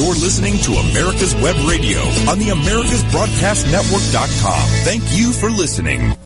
[0.00, 4.68] You're listening to America's Web Radio on the AmericasBroadcastNetwork.com.
[4.82, 6.16] Thank you for listening.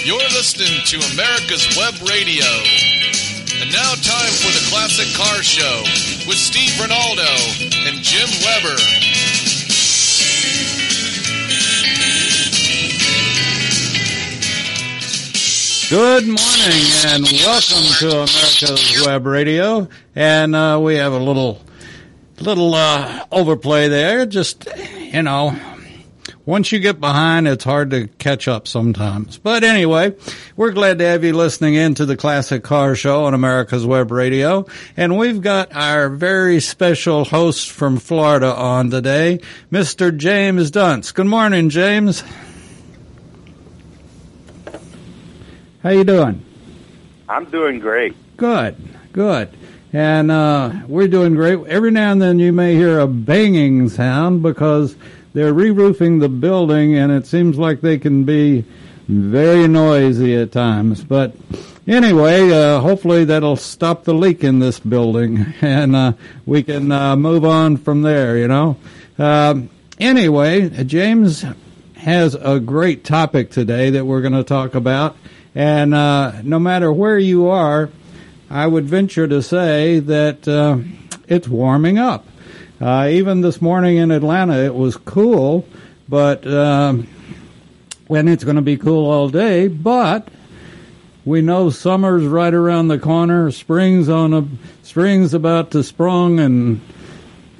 [0.00, 2.48] You're listening to America's Web Radio.
[3.60, 5.84] And now time for the Classic Car Show
[6.26, 7.28] with Steve Ronaldo
[7.86, 8.80] and Jim Weber.
[15.88, 19.88] Good morning and welcome to America's Web Radio.
[20.16, 21.62] And uh, we have a little,
[22.40, 24.26] little uh, overplay there.
[24.26, 24.66] Just
[24.98, 25.56] you know,
[26.44, 29.38] once you get behind, it's hard to catch up sometimes.
[29.38, 30.16] But anyway,
[30.56, 34.10] we're glad to have you listening in to the Classic Car Show on America's Web
[34.10, 34.66] Radio.
[34.96, 39.38] And we've got our very special host from Florida on today,
[39.70, 40.16] Mr.
[40.16, 41.14] James Dunst.
[41.14, 42.24] Good morning, James.
[45.86, 46.44] How you doing?
[47.28, 48.16] I'm doing great.
[48.36, 48.74] Good,
[49.12, 49.50] good.
[49.92, 51.64] And uh, we're doing great.
[51.68, 54.96] Every now and then you may hear a banging sound because
[55.32, 58.64] they're re-roofing the building, and it seems like they can be
[59.06, 61.04] very noisy at times.
[61.04, 61.36] But
[61.86, 66.12] anyway, uh, hopefully that'll stop the leak in this building, and uh,
[66.46, 68.36] we can uh, move on from there.
[68.36, 68.76] You know.
[69.20, 69.70] Um,
[70.00, 71.44] anyway, James
[71.94, 75.16] has a great topic today that we're going to talk about.
[75.56, 77.88] And uh, no matter where you are,
[78.50, 80.80] I would venture to say that uh,
[81.26, 82.26] it's warming up.
[82.78, 85.66] Uh, even this morning in Atlanta, it was cool,
[86.10, 87.08] but um,
[88.06, 89.66] when it's going to be cool all day.
[89.66, 90.28] But
[91.24, 93.50] we know summer's right around the corner.
[93.50, 94.46] Spring's on a
[94.82, 96.82] spring's about to sprung, and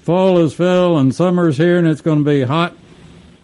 [0.02, 2.74] fall is fell, and summer's here, and it's going to be hot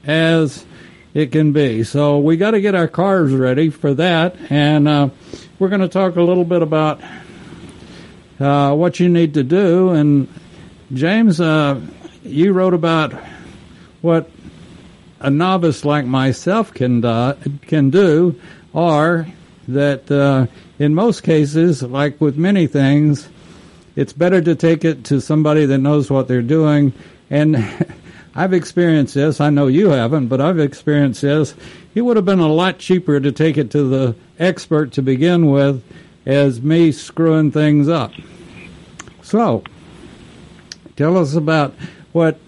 [0.05, 0.67] as
[1.15, 1.85] it can be.
[1.85, 5.09] So we got to get our cars ready for that, and uh,
[5.59, 7.01] we're going to talk a little bit about
[8.41, 9.91] uh, what you need to do.
[9.91, 10.29] And
[10.93, 11.81] James, uh,
[12.23, 13.13] you wrote about
[14.01, 14.31] what
[15.21, 18.41] a novice like myself can do, can do,
[18.73, 19.27] or
[19.69, 20.47] that uh,
[20.79, 23.29] in most cases, like with many things,
[23.95, 26.93] it's better to take it to somebody that knows what they're doing
[27.29, 27.57] and.
[28.35, 29.41] I've experienced this.
[29.41, 31.55] I know you haven't, but I've experienced this.
[31.95, 35.51] It would have been a lot cheaper to take it to the expert to begin
[35.51, 35.83] with
[36.25, 38.13] as me screwing things up.
[39.21, 39.63] So,
[40.97, 41.75] tell us about
[42.13, 42.39] what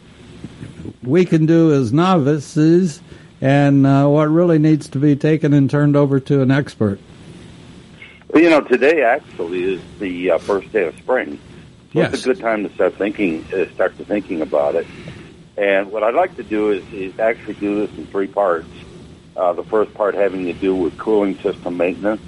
[1.03, 3.01] we can do as novices
[3.41, 6.99] and uh, what really needs to be taken and turned over to an expert.
[8.29, 11.39] Well, you know, today actually is the uh, first day of spring.
[11.93, 12.15] So Yes.
[12.15, 14.87] it's a good time to start thinking, uh, start to thinking about it.
[15.57, 18.69] And what I'd like to do is, is actually do this in three parts.
[19.37, 22.23] Uh, the first part having to do with cooling system maintenance,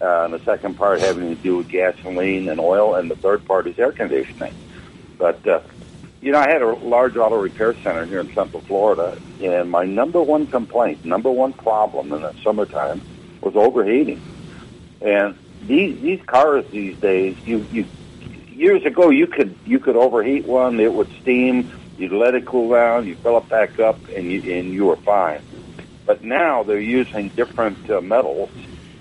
[0.00, 3.44] uh, and the second part having to do with gasoline and oil, and the third
[3.44, 4.54] part is air conditioning.
[5.18, 5.60] But uh,
[6.20, 9.84] you know, I had a large auto repair center here in Central Florida, and my
[9.84, 13.00] number one complaint, number one problem in the summertime
[13.40, 14.20] was overheating.
[15.00, 15.36] And
[15.66, 17.86] these these cars these days, you you
[18.50, 22.70] years ago you could you could overheat one, it would steam, you'd let it cool
[22.70, 25.42] down, you fill it back up, and you and you were fine.
[26.06, 28.50] But now they're using different uh, metals.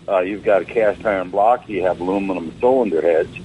[0.07, 3.35] Uh, you've got a cast iron block, you have aluminum cylinder heads,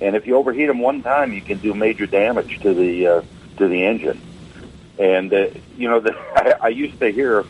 [0.00, 3.22] and if you overheat them one time, you can do major damage to the uh,
[3.56, 4.20] to the engine.
[4.98, 7.42] And uh, you know, the, I, I used to hear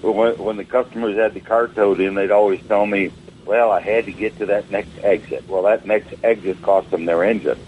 [0.00, 3.12] when, when the customers had the car towed in, they'd always tell me,
[3.44, 7.04] "Well, I had to get to that next exit." Well, that next exit cost them
[7.04, 7.58] their engine.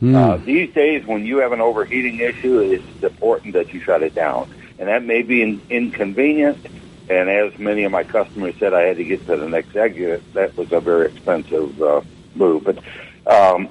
[0.00, 0.16] Hmm.
[0.16, 4.14] Uh, these days, when you have an overheating issue, it's important that you shut it
[4.14, 6.66] down, and that may be in, inconvenient.
[7.10, 10.22] And as many of my customers said, I had to get to the next exit.
[10.32, 12.00] That was a very expensive uh,
[12.34, 12.64] move.
[12.64, 12.78] But
[13.26, 13.68] um,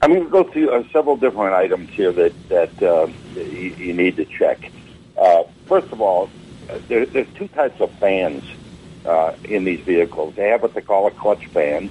[0.00, 3.92] I'm going to go through uh, several different items here that that uh, you, you
[3.92, 4.70] need to check.
[5.18, 6.30] Uh, first of all,
[6.88, 8.44] there, there's two types of fans
[9.04, 10.34] uh, in these vehicles.
[10.34, 11.90] They have what they call a clutch fan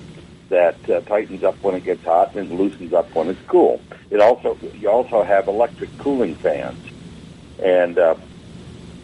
[0.55, 3.81] that uh, tightens up when it gets hot and loosens up when it's cool.
[4.09, 6.79] It also you also have electric cooling fans,
[7.61, 8.15] and uh,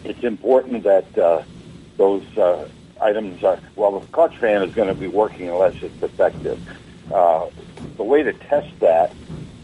[0.02, 1.42] it's important that uh,
[1.98, 2.66] those uh,
[3.02, 4.00] items are well.
[4.00, 6.58] The clutch fan is going to be working unless it's effective.
[7.12, 7.50] Uh,
[7.98, 9.12] the way to test that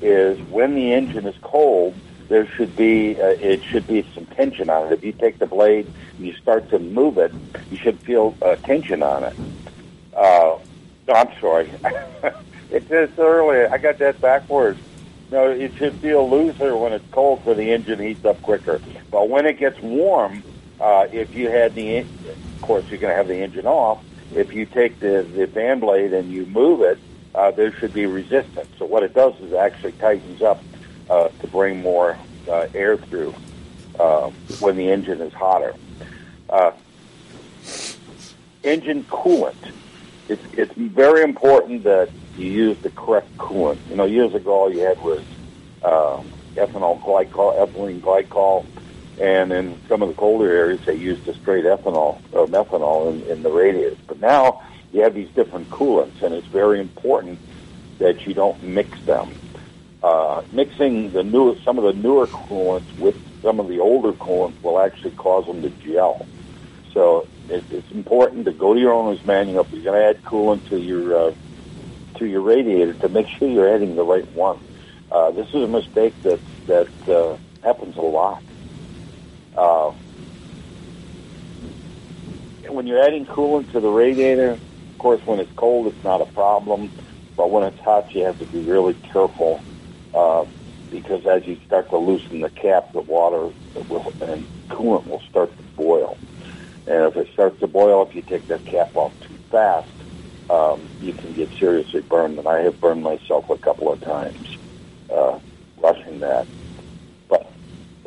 [0.02, 1.94] is when the engine is cold,
[2.28, 4.92] there should be uh, it should be some tension on it.
[4.92, 5.86] If you take the blade
[6.18, 7.32] and you start to move it,
[7.70, 9.34] you should feel uh, tension on it.
[10.14, 10.58] Uh,
[11.08, 11.70] no, I'm sorry.
[12.70, 13.68] it says earlier.
[13.72, 14.78] I got that backwards.
[15.30, 18.80] No, it should feel looser when it's cold, so the engine heats up quicker.
[19.10, 20.42] But when it gets warm,
[20.80, 24.02] uh, if you had the, en- of course, you're going to have the engine off.
[24.34, 26.98] If you take the the fan blade and you move it,
[27.34, 28.68] uh, there should be resistance.
[28.78, 30.62] So what it does is it actually tightens up
[31.08, 33.34] uh, to bring more uh, air through
[33.98, 34.30] uh,
[34.60, 35.74] when the engine is hotter.
[36.50, 36.72] Uh,
[38.62, 39.54] engine coolant.
[40.28, 43.78] It's, it's very important that you use the correct coolant.
[43.88, 45.24] You know, years ago all you had was
[45.82, 46.22] uh,
[46.56, 48.64] ethanol glycol, ethylene glycol,
[49.20, 53.30] and in some of the colder areas they used the straight ethanol or methanol in,
[53.30, 53.98] in the radiators.
[54.06, 54.60] But now
[54.92, 57.40] you have these different coolants, and it's very important
[57.98, 59.34] that you don't mix them.
[60.02, 64.62] Uh, mixing the new some of the newer coolants with some of the older coolants
[64.62, 66.24] will actually cause them to gel.
[66.94, 70.24] So it, it's important to go to your owner's manual if you're going to add
[70.24, 71.34] coolant to your uh,
[72.18, 74.58] to your radiator to make sure you're adding the right one.
[75.10, 78.42] Uh, this is a mistake that that uh, happens a lot.
[79.56, 79.92] Uh,
[82.68, 86.26] when you're adding coolant to the radiator, of course, when it's cold, it's not a
[86.26, 86.92] problem.
[87.36, 89.64] But when it's hot, you have to be really careful
[90.12, 90.44] uh,
[90.90, 93.52] because as you start to loosen the cap, the water
[93.88, 96.18] will, and coolant will start to boil.
[96.88, 99.88] And if it starts to boil, if you take that cap off too fast,
[100.48, 102.38] um, you can get seriously burned.
[102.38, 104.48] And I have burned myself a couple of times
[105.14, 105.38] uh,
[105.82, 106.46] rushing that.
[107.28, 107.52] But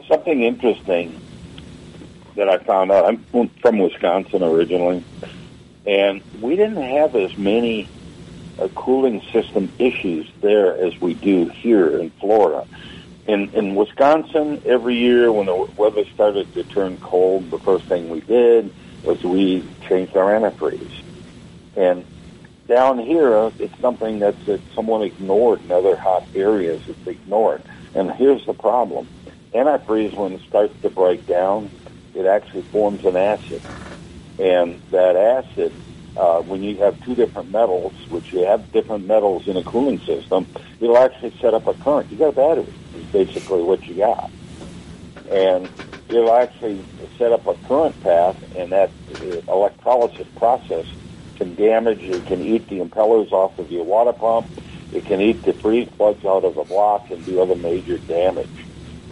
[0.08, 1.22] something interesting
[2.36, 5.06] that I found out, I'm from Wisconsin originally,
[5.86, 7.90] and we didn't have as many
[8.58, 12.66] uh, cooling system issues there as we do here in Florida.
[13.28, 18.10] In, in Wisconsin, every year when the weather started to turn cold, the first thing
[18.10, 18.74] we did
[19.04, 21.04] was we changed our antifreeze.
[21.76, 22.06] And
[22.68, 26.82] down here, it's something that's that someone ignored in other hot areas.
[26.88, 27.62] It's ignored.
[27.94, 29.08] And here's the problem.
[29.54, 31.70] Antifreeze, when it starts to break down,
[32.16, 33.62] it actually forms an acid.
[34.40, 35.74] And that acid,
[36.18, 40.00] uh, when you have two different metals, which you have different metals in a cooling
[40.00, 40.48] system,
[40.82, 42.12] it'll actually set up a current.
[42.12, 44.32] You got a battery, is basically what you got.
[45.32, 45.70] And
[46.10, 46.84] it'll actually
[47.18, 50.86] set up a current path, and that uh, electrolysis process
[51.38, 54.48] can damage, it can eat the impellers off of your water pump,
[54.92, 58.50] it can eat the freeze plugs out of the block and do other major damage,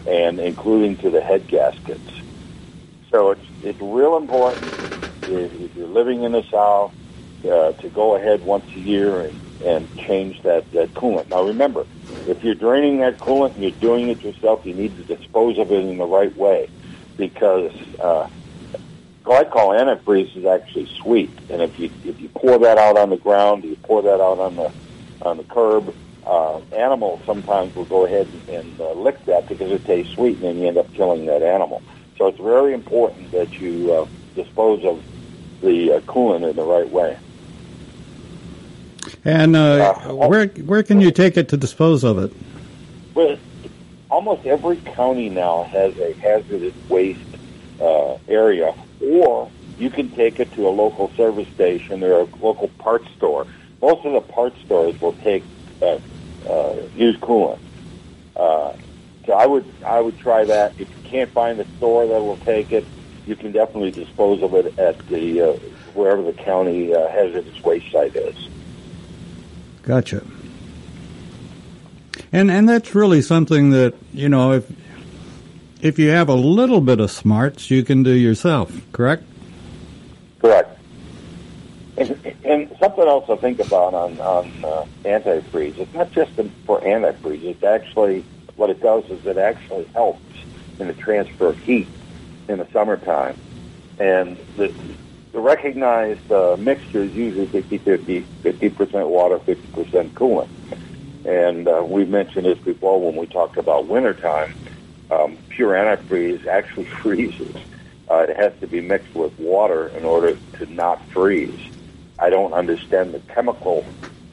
[0.05, 2.11] and including to the head gaskets.
[3.11, 4.73] So it's, it's real important
[5.25, 6.93] if, if you're living in the South
[7.45, 11.29] uh, to go ahead once a year and, and change that, that coolant.
[11.29, 11.85] Now remember,
[12.25, 15.71] if you're draining that coolant and you're doing it yourself, you need to dispose of
[15.71, 16.69] it in the right way
[17.17, 18.27] because uh,
[19.25, 23.17] glycol antifreeze is actually sweet, and if you if you pour that out on the
[23.17, 24.71] ground, you pour that out on the
[25.21, 25.93] on the curb.
[26.25, 30.37] Uh, animals sometimes will go ahead and, and uh, lick that because it tastes sweet,
[30.37, 31.81] and then you end up killing that animal.
[32.17, 35.01] So it's very important that you uh, dispose of
[35.61, 37.17] the uh, coolant in the right way.
[39.23, 42.33] And uh, where where can you take it to dispose of it?
[43.13, 43.37] Well,
[44.09, 47.19] almost every county now has a hazardous waste
[47.81, 52.67] uh, area, or you can take it to a local service station or a local
[52.79, 53.47] parts store.
[53.81, 55.43] Most of the parts stores will take
[55.81, 55.99] uh,
[56.47, 57.59] uh, used coolant.
[58.35, 58.73] Uh,
[59.25, 60.73] so I would I would try that.
[60.79, 62.85] If you can't find the store that will take it,
[63.25, 65.53] you can definitely dispose of it at the uh,
[65.93, 68.49] wherever the county uh, hazardous waste site is.
[69.83, 70.23] Gotcha.
[72.31, 74.71] And and that's really something that you know if
[75.81, 78.71] if you have a little bit of smarts, you can do yourself.
[78.91, 79.23] Correct.
[80.39, 80.77] Correct.
[81.97, 85.77] And, and something else to think about on on uh, antifreeze.
[85.77, 86.31] It's not just
[86.65, 87.43] for antifreeze.
[87.43, 88.23] It's actually
[88.55, 90.21] what it does is it actually helps
[90.79, 91.87] in the transfer of heat
[92.47, 93.37] in the summertime.
[93.99, 94.73] And the,
[95.31, 100.49] the recognized uh, mixture is usually 50-50, 50% water, 50% coolant.
[101.25, 104.53] And uh, we've mentioned this before when we talked about wintertime.
[105.11, 107.55] Um, pure antifreeze actually freezes.
[108.09, 111.59] Uh, it has to be mixed with water in order to not freeze.
[112.17, 113.85] I don't understand the chemical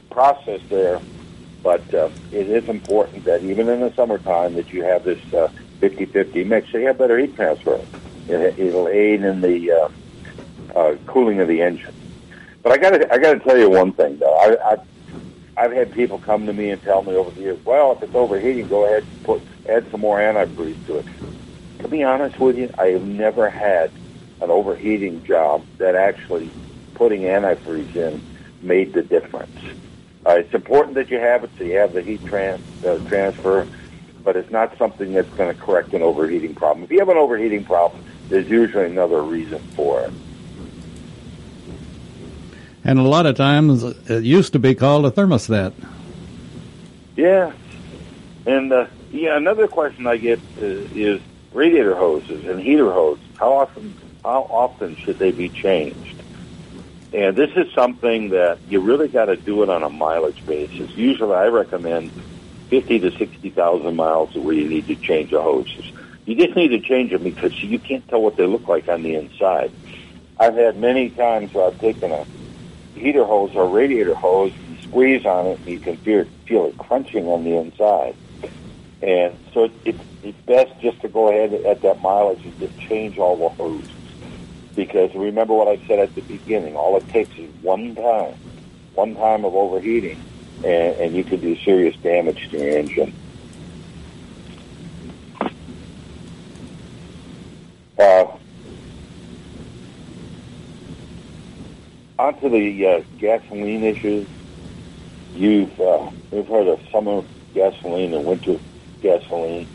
[0.09, 0.99] process there,
[1.61, 5.51] but uh, it is important that even in the summertime that you have this uh,
[5.79, 7.79] 50-50 mix, so you have better heat transfer.
[8.27, 9.91] It, it'll aid in the
[10.77, 11.93] uh, cooling of the engine.
[12.63, 14.35] But I got to I got to tell you one thing though.
[14.35, 14.77] I, I
[15.57, 18.13] I've had people come to me and tell me over the years, well, if it's
[18.13, 21.05] overheating, go ahead and put add some more antifreeze to it.
[21.81, 23.91] To be honest with you, I have never had
[24.39, 26.53] an overheating job that actually
[26.93, 28.21] putting antifreeze in
[28.61, 29.57] made the difference.
[30.25, 33.67] Uh, it's important that you have it so you have the heat trans, uh, transfer,
[34.23, 36.83] but it's not something that's going to correct an overheating problem.
[36.83, 40.13] If you have an overheating problem, there's usually another reason for it.
[42.87, 45.73] And a lot of times it used to be called a thermostat.
[47.17, 47.51] Yeah.
[48.45, 50.65] And uh, yeah, another question I get uh,
[50.95, 53.25] is radiator hoses and heater hoses.
[53.37, 53.93] How often?
[54.23, 56.15] How often should they be changed?
[57.13, 60.89] And this is something that you really got to do it on a mileage basis.
[60.91, 62.11] Usually, I recommend
[62.69, 65.91] fifty to sixty thousand miles where you need to change the hoses.
[66.25, 69.03] You just need to change them because you can't tell what they look like on
[69.03, 69.73] the inside.
[70.39, 72.25] I've had many times where I've taken a
[72.97, 76.77] heater hose or radiator hose and squeeze on it, and you can feel, feel it
[76.77, 78.15] crunching on the inside.
[79.01, 82.77] And so it, it, it's best just to go ahead at that mileage and just
[82.79, 83.89] change all the hoses.
[84.75, 88.35] Because remember what I said at the beginning, all it takes is one time,
[88.95, 90.21] one time of overheating,
[90.57, 93.13] and, and you could do serious damage to your engine.
[97.97, 98.25] Uh,
[102.27, 104.27] onto the uh, gasoline issues.
[105.33, 108.59] You've uh, we've heard of summer gasoline and winter
[109.01, 109.65] gasoline.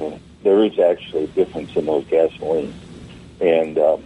[0.00, 2.72] And there is actually a difference in those gasoline,
[3.38, 4.02] and um,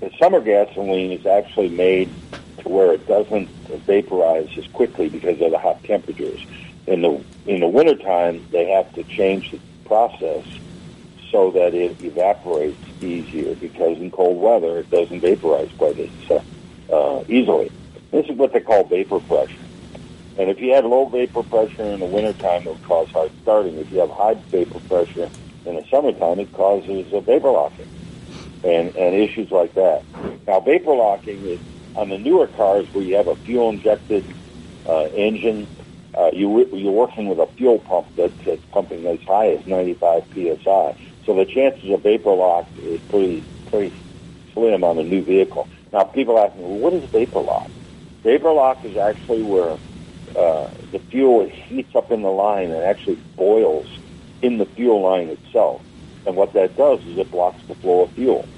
[0.00, 2.10] the summer gasoline is actually made
[2.58, 3.48] to where it doesn't
[3.86, 6.44] vaporize as quickly because of the hot temperatures.
[6.86, 10.44] In the in the wintertime, they have to change the process
[11.30, 16.40] so that it evaporates easier because in cold weather it doesn't vaporize quite as uh,
[16.94, 17.70] uh, easily.
[18.10, 19.64] This is what they call vapor pressure.
[20.38, 23.76] And if you have low vapor pressure in the wintertime, it will cause hard starting.
[23.78, 25.30] If you have high vapor pressure
[25.66, 27.86] in the summertime, it causes uh, vapor locking
[28.62, 30.04] and, and issues like that.
[30.46, 31.60] Now, vapor locking is
[31.94, 34.24] on the newer cars where you have a fuel injected
[34.88, 35.68] uh, engine.
[36.14, 40.22] Uh, you, you're working with a fuel pump that's, that's pumping as high as 95
[40.34, 40.96] psi.
[41.28, 43.94] So the chances of vapor lock is pretty pretty
[44.54, 45.68] slim on a new vehicle.
[45.92, 47.70] Now people ask me, well, what is vapor lock?
[48.22, 49.72] Vapor lock is actually where
[50.34, 53.86] uh, the fuel heats up in the line and actually boils
[54.40, 55.82] in the fuel line itself.
[56.24, 58.48] And what that does is it blocks the flow of fuel.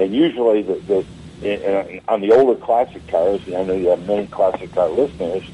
[0.00, 4.26] And usually, the, the on the older classic cars, and I know you have many
[4.26, 5.44] classic car listeners,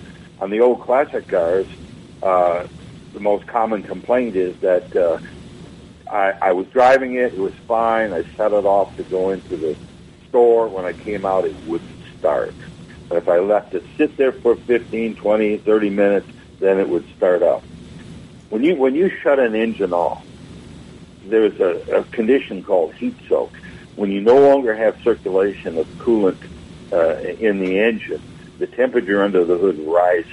[0.40, 1.66] on the old classic cars,
[2.22, 2.66] uh,
[3.12, 5.18] the most common complaint is that uh,
[6.12, 7.32] I, I was driving it.
[7.32, 8.12] It was fine.
[8.12, 9.76] I shut it off to go into the
[10.28, 10.68] store.
[10.68, 12.54] When I came out, it wouldn't start.
[13.08, 16.26] But if I left it sit there for 15, 20, 30 minutes,
[16.60, 17.62] then it would start up.
[18.50, 20.22] When you when you shut an engine off,
[21.24, 23.52] there's a, a condition called heat soak.
[23.96, 26.36] When you no longer have circulation of coolant
[26.92, 28.20] uh, in the engine,
[28.58, 30.26] the temperature under the hood rises.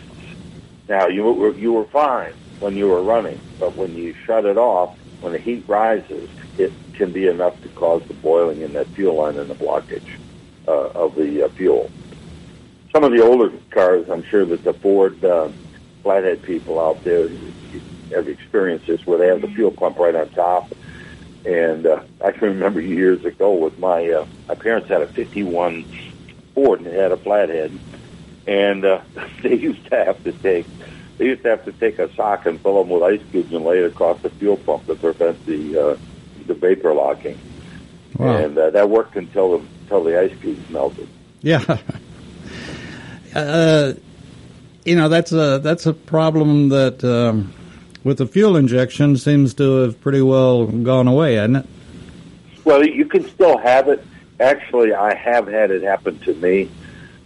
[0.90, 4.58] Now you were you were fine when you were running, but when you shut it
[4.58, 8.94] off, when the heat rises, it can be enough to cause the boiling in that
[8.94, 10.02] fuel line and the blockage
[10.68, 11.90] uh, of the uh, fuel.
[12.94, 15.50] Some of the older cars, I'm sure that the Ford uh,
[16.04, 17.30] flathead people out there
[18.12, 20.74] have experienced this, where they have the fuel pump right on top.
[21.46, 25.86] And uh, I can remember years ago with my uh, my parents had a '51
[26.54, 27.80] Ford and it had a flathead,
[28.46, 29.02] and uh,
[29.44, 30.68] they used to have to take
[31.20, 33.64] they used to have to take a sock and fill them with ice cubes and
[33.66, 35.98] lay it across the fuel pump to prevent the uh,
[36.48, 37.38] the vapor locking.
[38.18, 38.38] Wow.
[38.38, 41.10] And uh, that worked until the until the ice cubes melted.
[41.42, 41.64] Yeah.
[43.36, 43.94] uh,
[44.86, 47.54] you know that's a that's a problem that um,
[48.06, 51.66] with the fuel injection seems to have pretty well gone away, hasn't it?
[52.64, 54.06] Well, you can still have it.
[54.40, 56.70] Actually, I have had it happen to me,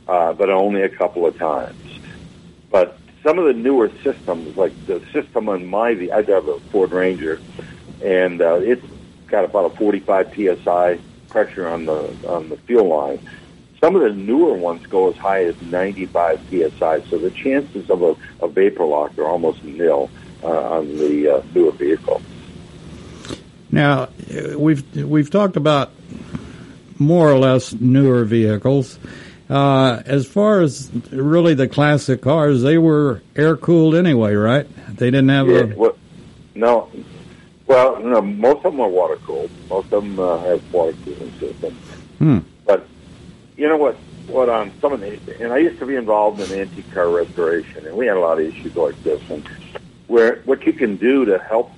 [0.08, 1.76] uh, but only a couple of times.
[3.24, 7.40] Some of the newer systems, like the system on my, I drive a Ford Ranger,
[8.04, 8.86] and uh, it's
[9.28, 11.00] got about a 45 psi
[11.30, 13.20] pressure on the on the fuel line.
[13.80, 18.02] Some of the newer ones go as high as 95 psi, so the chances of
[18.02, 20.10] a, a vapor lock are almost nil
[20.44, 22.22] uh, on the uh, newer vehicle.
[23.72, 24.10] Now,
[24.56, 25.92] we've we've talked about
[27.00, 29.00] more or less newer vehicles.
[29.50, 34.68] Uh, as far as really the classic cars, they were air cooled anyway, right?
[34.96, 35.76] They didn't have yeah, a.
[35.76, 35.98] Well,
[36.56, 36.90] no.
[37.68, 39.52] Well, no, most of them are water cooled.
[39.70, 41.78] Most of them uh, have water cooling systems.
[42.20, 42.40] Hmm.
[42.66, 42.88] But
[43.58, 43.96] you know what?
[44.28, 47.86] What on some of the and I used to be involved in antique car restoration,
[47.86, 49.22] and we had a lot of issues like this.
[49.30, 49.46] And
[50.08, 51.72] where what you can do to help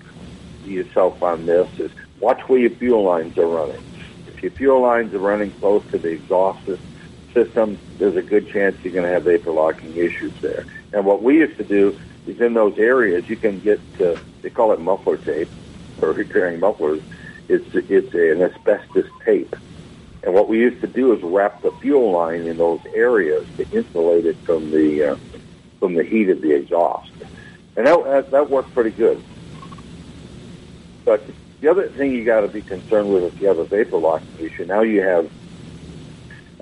[0.65, 3.81] yourself on this is watch where your fuel lines are running.
[4.27, 6.94] If your fuel lines are running close to the exhaust system,
[7.35, 10.65] there's a good chance you're going to have vapor locking issues there.
[10.93, 14.49] And what we used to do is in those areas, you can get, uh, they
[14.49, 15.49] call it muffler tape
[15.99, 17.01] for repairing mufflers.
[17.47, 19.55] It's, it's an asbestos tape.
[20.23, 23.69] And what we used to do is wrap the fuel line in those areas to
[23.69, 25.15] insulate it from the uh,
[25.79, 27.11] from the heat of the exhaust,
[27.75, 29.23] and that that, worked pretty good.
[31.03, 31.21] But
[31.61, 34.23] the other thing you got to be concerned with if you have a vapor lock
[34.39, 35.29] issue, now you have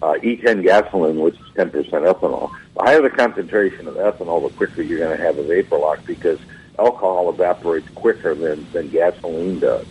[0.03, 2.51] uh, E10 gasoline, which is 10% ethanol.
[2.75, 6.05] The higher the concentration of ethanol, the quicker you're going to have a vapor lock
[6.05, 6.39] because
[6.77, 9.87] alcohol evaporates quicker than, than gasoline does.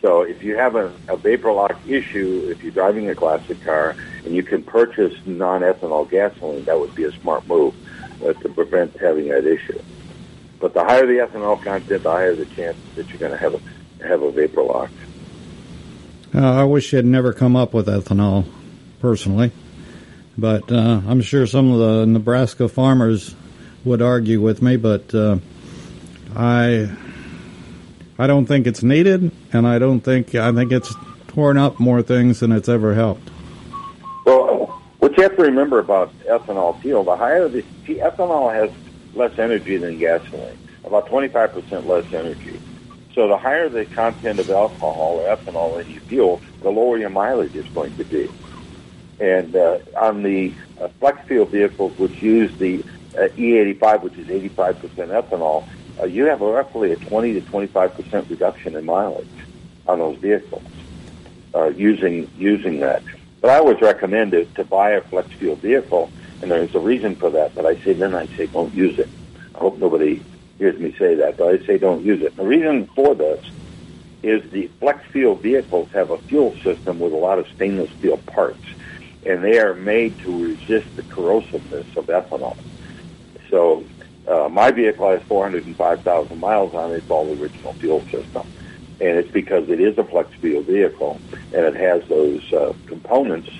[0.00, 3.94] So if you have a, a vapor lock issue, if you're driving a classic car
[4.24, 7.72] and you can purchase non-ethanol gasoline, that would be a smart move
[8.24, 9.80] uh, to prevent having that issue.
[10.58, 13.54] But the higher the ethanol content, the higher the chance that you're going to have
[13.54, 14.90] a, have a vapor lock.
[16.34, 18.44] Uh, I wish it had never come up with ethanol,
[19.04, 19.52] personally.
[20.38, 23.34] But uh, I'm sure some of the Nebraska farmers
[23.84, 25.36] would argue with me, but uh,
[26.34, 26.90] I
[28.18, 30.94] I don't think it's needed, and I don't think I think it's
[31.28, 33.28] torn up more things than it's ever helped.
[34.24, 38.70] Well, what you have to remember about ethanol fuel, the higher the see, ethanol has
[39.14, 42.58] less energy than gasoline, about 25% less energy.
[43.14, 47.10] So the higher the content of alcohol or ethanol in your fuel, the lower your
[47.10, 48.30] mileage is going to be.
[49.20, 52.80] And uh, on the uh, flex fuel vehicles, which use the
[53.16, 54.78] uh, E85, which is 85%
[55.08, 55.66] ethanol,
[56.00, 59.28] uh, you have roughly a 20 to 25% reduction in mileage
[59.86, 60.62] on those vehicles
[61.54, 63.02] uh, using using that.
[63.40, 66.10] But I always recommend it to buy a flex fuel vehicle,
[66.42, 67.54] and there's a reason for that.
[67.54, 69.08] But I say then I say don't use it.
[69.54, 70.22] I hope nobody
[70.58, 72.36] hears me say that, but I say don't use it.
[72.36, 73.44] The reason for this
[74.22, 78.16] is the flex fuel vehicles have a fuel system with a lot of stainless steel
[78.16, 78.64] parts,
[79.26, 82.56] and they are made to resist the corrosiveness of ethanol.
[83.50, 83.84] So
[84.26, 86.96] uh, my vehicle has 405,000 miles on it.
[86.96, 88.46] It's all the original fuel system.
[89.00, 91.20] And it's because it is a flex fuel vehicle
[91.52, 93.50] and it has those uh, components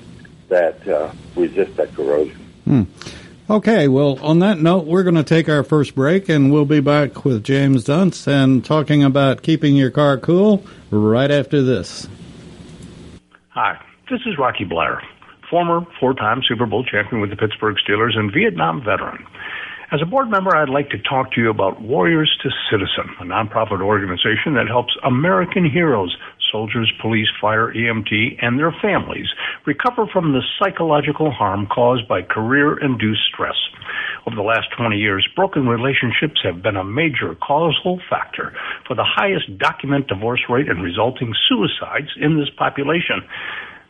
[0.48, 2.36] that uh, resist that corrosion.
[2.64, 2.82] Hmm.
[3.50, 6.80] Okay, well, on that note, we're going to take our first break and we'll be
[6.80, 12.08] back with James Dunst and talking about keeping your car cool right after this.
[13.50, 13.78] Hi,
[14.10, 15.02] this is Rocky Bleier,
[15.54, 19.24] former four time Super Bowl champion with the Pittsburgh Steelers and Vietnam veteran.
[19.92, 23.22] As a board member, I'd like to talk to you about Warriors to Citizen, a
[23.22, 26.16] nonprofit organization that helps American heroes,
[26.50, 29.28] soldiers, police, fire, EMT, and their families
[29.64, 33.54] recover from the psychological harm caused by career induced stress.
[34.26, 38.52] Over the last 20 years, broken relationships have been a major causal factor
[38.88, 43.22] for the highest document divorce rate and resulting suicides in this population.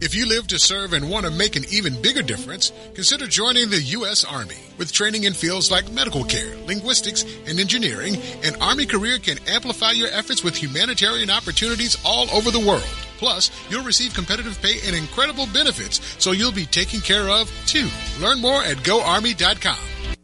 [0.00, 3.68] If you live to serve and want to make an even bigger difference, consider joining
[3.68, 4.24] the U.S.
[4.24, 4.56] Army.
[4.78, 9.90] With training in fields like medical care, linguistics, and engineering, an Army career can amplify
[9.90, 12.82] your efforts with humanitarian opportunities all over the world.
[13.18, 17.88] Plus, you'll receive competitive pay and incredible benefits, so you'll be taken care of too.
[18.20, 20.16] Learn more at GoArmy.com.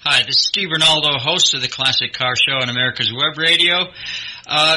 [0.00, 3.86] Hi, this is Steve Ronaldo, host of the Classic Car Show on America's Web Radio.
[4.46, 4.76] Uh,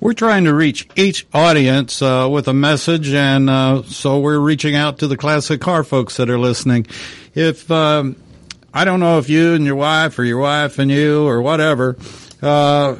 [0.00, 4.76] We're trying to reach each audience uh, with a message, and uh, so we're reaching
[4.76, 6.86] out to the classic car folks that are listening.
[7.34, 8.14] If um,
[8.72, 11.96] I don't know if you and your wife, or your wife and you, or whatever,
[12.40, 12.98] uh,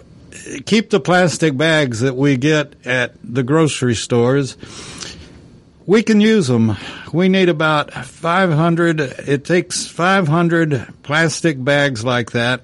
[0.66, 4.56] keep the plastic bags that we get at the grocery stores.
[5.86, 6.76] We can use them.
[7.12, 9.00] We need about 500.
[9.00, 12.62] It takes 500 plastic bags like that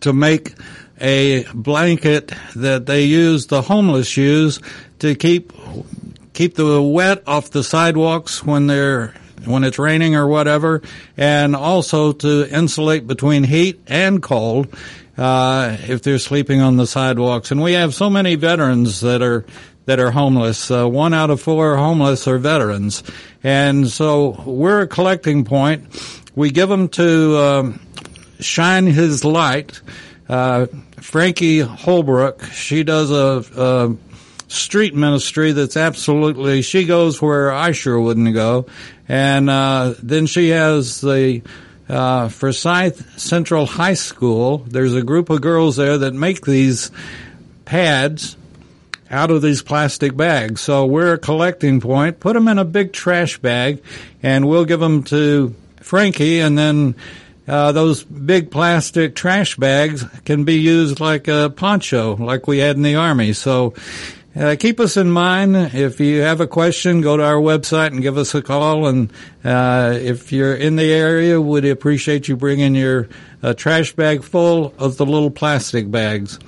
[0.00, 0.54] to make
[1.00, 4.60] a blanket that they use, the homeless use,
[5.00, 5.52] to keep
[6.32, 10.82] keep the wet off the sidewalks when they're when it's raining or whatever,
[11.16, 14.68] and also to insulate between heat and cold
[15.18, 17.50] uh, if they're sleeping on the sidewalks.
[17.50, 19.44] And we have so many veterans that are
[19.86, 20.70] that are homeless.
[20.70, 23.02] Uh, one out of four homeless are veterans,
[23.42, 25.84] and so we're a collecting point.
[26.34, 27.80] We give them to um,
[28.40, 29.80] shine His light
[30.28, 32.44] uh, Frankie Holbrook.
[32.44, 33.96] She does a, a
[34.48, 38.66] street ministry that's absolutely she goes where I sure wouldn't go,
[39.08, 41.42] and uh, then she has the
[41.88, 44.58] uh, Forsyth Central High School.
[44.58, 46.90] There's a group of girls there that make these
[47.64, 48.36] pads
[49.10, 50.60] out of these plastic bags.
[50.60, 52.20] So we're a collecting point.
[52.20, 53.82] Put them in a big trash bag,
[54.22, 56.94] and we'll give them to Frankie, and then
[57.46, 62.76] uh, those big plastic trash bags can be used like a poncho, like we had
[62.76, 63.32] in the army.
[63.32, 63.74] So
[64.36, 65.56] uh, keep us in mind.
[65.56, 68.86] If you have a question, go to our website and give us a call.
[68.86, 69.12] And
[69.44, 73.08] uh, if you're in the area, we'd appreciate you bringing your
[73.42, 76.38] uh, trash bag full of the little plastic bags.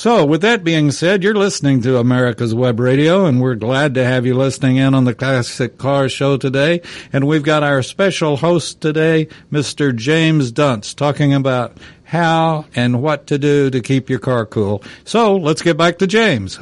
[0.00, 4.02] So, with that being said, you're listening to America's Web Radio, and we're glad to
[4.02, 6.80] have you listening in on the Classic Car Show today.
[7.12, 9.94] And we've got our special host today, Mr.
[9.94, 14.82] James Dunst, talking about how and what to do to keep your car cool.
[15.04, 16.58] So, let's get back to James.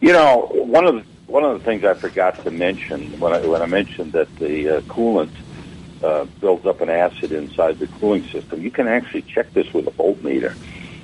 [0.00, 3.44] You know, one of the, one of the things I forgot to mention when I
[3.44, 5.32] when I mentioned that the uh, coolant
[6.04, 9.88] uh, builds up an acid inside the cooling system, you can actually check this with
[9.88, 10.54] a voltmeter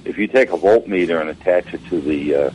[0.06, 2.50] if you take a voltmeter and attach it to the uh,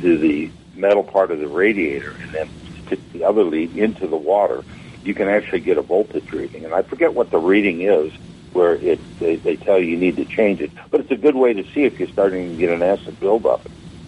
[0.00, 2.50] to the metal part of the radiator and then
[2.86, 4.64] stick the other lead into the water,
[5.04, 6.64] you can actually get a voltage reading.
[6.64, 8.12] And I forget what the reading is
[8.52, 11.34] where it they, they tell you you need to change it, but it's a good
[11.34, 13.62] way to see if you're starting to get an acid buildup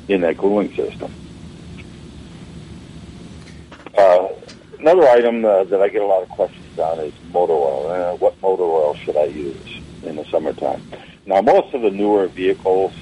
[0.09, 1.13] in that cooling system.
[3.97, 4.29] Uh,
[4.79, 7.91] another item uh, that I get a lot of questions on is motor oil.
[7.91, 10.83] Uh, what motor oil should I use in the summertime?
[11.27, 12.93] Now, most of the newer vehicles,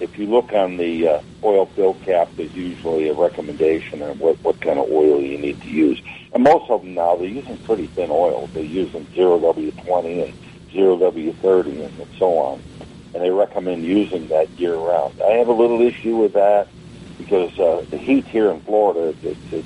[0.00, 4.42] if you look on the uh, oil fill cap, there's usually a recommendation on what,
[4.42, 6.02] what kind of oil you need to use.
[6.32, 8.48] And most of them now, they're using pretty thin oil.
[8.48, 10.34] They're using 0W20 and
[10.72, 12.60] 0W30 and so on.
[13.14, 15.20] And they recommend using that year round.
[15.22, 16.66] I have a little issue with that
[17.18, 19.64] because uh, the heat here in Florida is,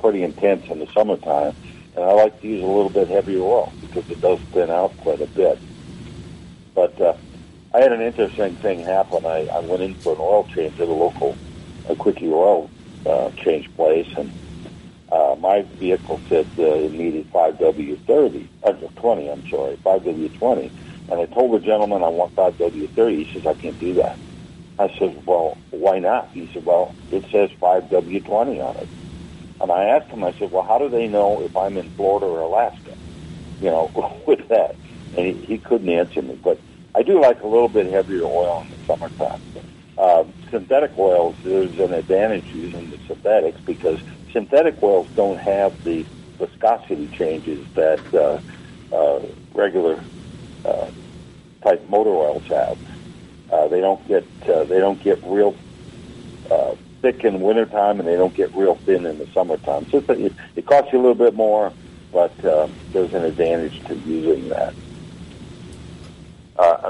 [0.00, 1.54] pretty intense in the summertime.
[1.96, 4.94] And I like to use a little bit heavier oil because it does thin out
[4.98, 5.58] quite a bit.
[6.74, 7.16] But uh,
[7.74, 9.26] I had an interesting thing happen.
[9.26, 11.36] I, I went in for an oil change at a local
[11.88, 12.70] a quickie oil
[13.04, 14.32] uh, change place, and
[15.10, 20.70] uh, my vehicle said uh, it needed 5W30, uh, 20, I'm sorry, 5W20.
[21.10, 23.26] And I told the gentleman I want 5W30.
[23.26, 24.18] He says, I can't do that.
[24.78, 26.30] I said, well, why not?
[26.32, 28.88] He said, well, it says 5W20 on it.
[29.60, 32.26] And I asked him, I said, well, how do they know if I'm in Florida
[32.26, 32.96] or Alaska?
[33.60, 34.76] You know, with that.
[35.16, 36.38] And he, he couldn't answer me.
[36.42, 36.58] But
[36.94, 39.40] I do like a little bit heavier oil in the summertime.
[39.96, 43.98] Uh, synthetic oils, there's an advantage using the synthetics because
[44.32, 46.04] synthetic oils don't have the
[46.38, 48.40] viscosity changes that uh,
[48.94, 49.20] uh,
[49.54, 50.04] regular
[50.64, 50.90] uh,
[51.64, 52.76] type motor oils have.
[53.52, 55.54] Uh, they don't get uh, they don't get real
[56.50, 59.86] uh, thick in wintertime, and they don't get real thin in the summertime.
[59.90, 61.72] So it, it costs you a little bit more,
[62.12, 64.74] but uh, there's an advantage to using that.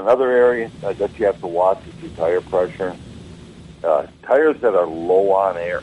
[0.05, 2.95] Another area uh, that you have to watch is your tire pressure.
[3.83, 5.81] Uh, tires that are low on air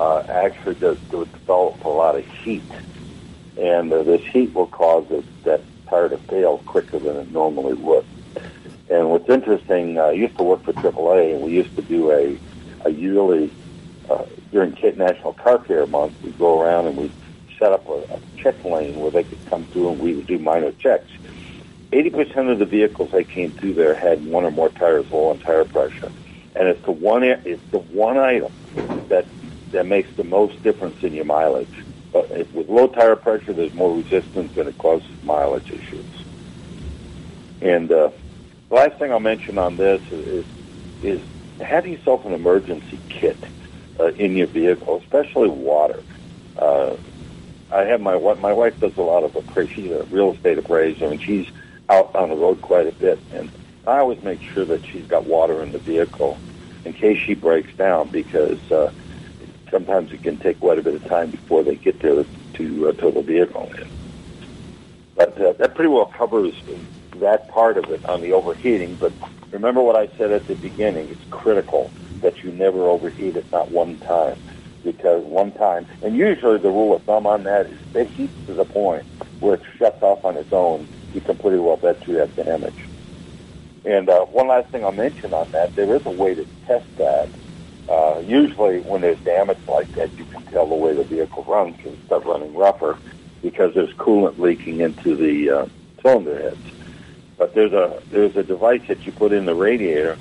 [0.00, 2.64] uh, actually does, do develop a lot of heat,
[3.56, 7.74] and uh, this heat will cause it, that tire to fail quicker than it normally
[7.74, 8.04] would.
[8.90, 12.10] And what's interesting, uh, I used to work for AAA, and we used to do
[12.10, 12.36] a,
[12.84, 13.48] a yearly,
[14.10, 17.12] uh, during National Car Care Month, we'd go around and we'd
[17.60, 20.40] set up a, a check lane where they could come through and we would do
[20.40, 21.12] minor checks
[21.92, 25.38] 80% of the vehicles that came through there had one or more tires low on
[25.38, 26.10] tire pressure.
[26.54, 28.52] And it's the one, it's the one item
[29.08, 29.28] that,
[29.72, 31.68] that makes the most difference in your mileage.
[32.12, 36.06] But if, with low tire pressure, there's more resistance and it causes mileage issues.
[37.60, 38.10] And uh,
[38.68, 40.46] the last thing I'll mention on this is,
[41.00, 41.20] is
[41.60, 43.44] have yourself an emergency kit
[44.00, 46.02] uh, in your vehicle, especially water.
[46.56, 46.96] Uh,
[47.70, 49.72] I have my my wife does a lot of appraisal.
[49.74, 51.46] She's a real estate appraiser, and she's
[51.88, 53.50] out on the road quite a bit, and
[53.86, 56.38] I always make sure that she's got water in the vehicle
[56.84, 58.92] in case she breaks down because uh,
[59.70, 62.92] sometimes it can take quite a bit of time before they get there to uh,
[62.92, 63.86] tow the vehicle in.
[65.16, 66.54] But uh, that pretty well covers
[67.16, 68.96] that part of it on the overheating.
[68.96, 69.12] But
[69.50, 71.90] remember what I said at the beginning: it's critical
[72.20, 74.36] that you never overheat it, not one time,
[74.84, 78.54] because one time, and usually the rule of thumb on that is it heats to
[78.54, 79.04] the point
[79.40, 82.74] where it shuts off on its own you can pretty well bet you have damage.
[83.84, 86.86] And uh, one last thing I'll mention on that, there is a way to test
[86.98, 87.28] that.
[87.88, 91.76] Uh, usually when there's damage like that, you can tell the way the vehicle runs
[91.82, 92.96] can start running rougher
[93.42, 95.66] because there's coolant leaking into the uh,
[96.00, 96.56] cylinder heads.
[97.36, 100.16] But there's a there's a device that you put in the radiator,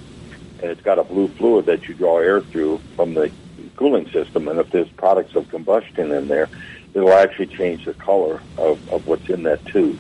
[0.62, 3.32] and it's got a blue fluid that you draw air through from the
[3.75, 4.47] cooling system.
[4.47, 6.49] And if there's products of combustion in there,
[6.95, 9.99] it'll actually change the color of, of what's in that tube.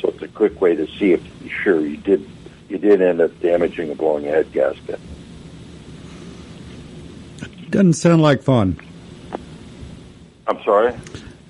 [0.00, 1.22] So it's a quick way to see if
[1.62, 2.28] sure you did
[2.68, 5.00] you did end up damaging a blowing head gasket.
[7.70, 8.78] Doesn't sound like fun.
[10.46, 10.94] I'm sorry.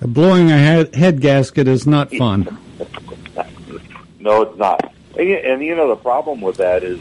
[0.01, 2.57] Blowing a head, head gasket is not fun.
[4.19, 4.93] no, it's not.
[5.17, 6.99] And, and you know the problem with that is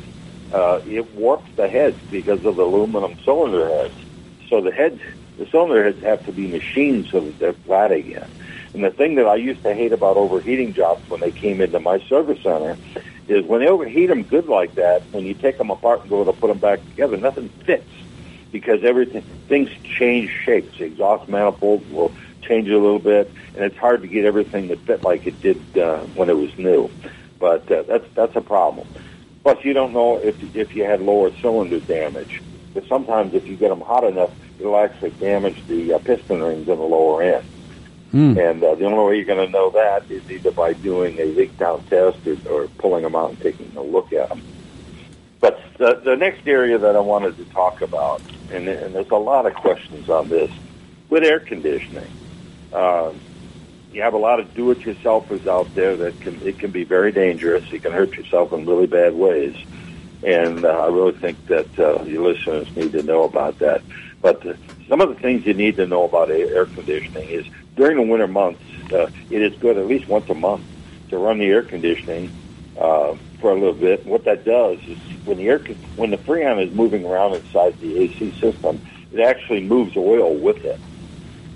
[0.52, 3.94] uh, it warps the heads because of the aluminum cylinder heads.
[4.48, 5.00] So the heads,
[5.38, 8.28] the cylinder heads have to be machined so that they're flat again.
[8.74, 11.80] And the thing that I used to hate about overheating jobs when they came into
[11.80, 12.78] my service center
[13.26, 16.24] is when they overheat them good like that, when you take them apart and go
[16.24, 17.90] to put them back together, nothing fits
[18.52, 20.78] because everything things change shapes.
[20.78, 24.76] The exhaust manifold will change a little bit, and it's hard to get everything to
[24.76, 26.90] fit like it did uh, when it was new.
[27.38, 28.86] But uh, that's that's a problem.
[29.42, 32.42] Plus, you don't know if if you had lower cylinder damage.
[32.72, 34.30] Because sometimes if you get them hot enough,
[34.60, 37.44] it'll actually damage the uh, piston rings in the lower end.
[38.12, 38.36] Hmm.
[38.38, 41.26] And uh, the only way you're going to know that is either by doing a
[41.26, 44.42] leak down test or, or pulling them out and taking a look at them.
[45.40, 48.20] But the, the next area that I wanted to talk about,
[48.50, 50.50] and, and there's a lot of questions on this,
[51.08, 52.10] with air conditioning.
[52.72, 53.12] Uh,
[53.92, 57.70] you have a lot of do-it-yourselfers out there that can it can be very dangerous.
[57.72, 59.56] You can hurt yourself in really bad ways,
[60.22, 63.82] and uh, I really think that uh, your listeners need to know about that.
[64.22, 64.42] But
[64.88, 67.46] some of the things you need to know about air conditioning is
[67.80, 68.60] during the winter months,
[68.92, 70.62] uh, it is good at least once a month
[71.08, 72.30] to run the air conditioning
[72.78, 74.04] uh, for a little bit.
[74.04, 75.64] What that does is when the air
[75.96, 80.62] when the freon is moving around inside the AC system, it actually moves oil with
[80.62, 80.78] it,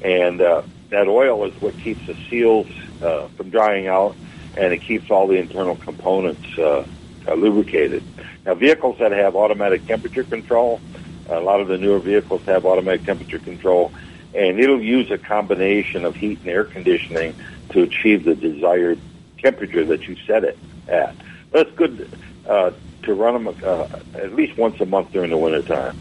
[0.00, 2.68] and uh, that oil is what keeps the seals
[3.02, 4.16] uh, from drying out,
[4.56, 6.86] and it keeps all the internal components uh,
[7.28, 8.02] uh, lubricated.
[8.46, 10.80] Now, vehicles that have automatic temperature control,
[11.28, 13.92] a lot of the newer vehicles have automatic temperature control,
[14.34, 17.34] and it'll use a combination of heat and air conditioning
[17.70, 18.98] to achieve the desired
[19.38, 21.14] temperature that you set it at.
[21.52, 22.08] That's good
[22.48, 25.94] uh, to run them uh, at least once a month during the wintertime.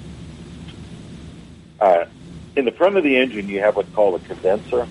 [1.80, 2.06] Uh,
[2.56, 4.88] in the front of the engine, you have what's called a condenser.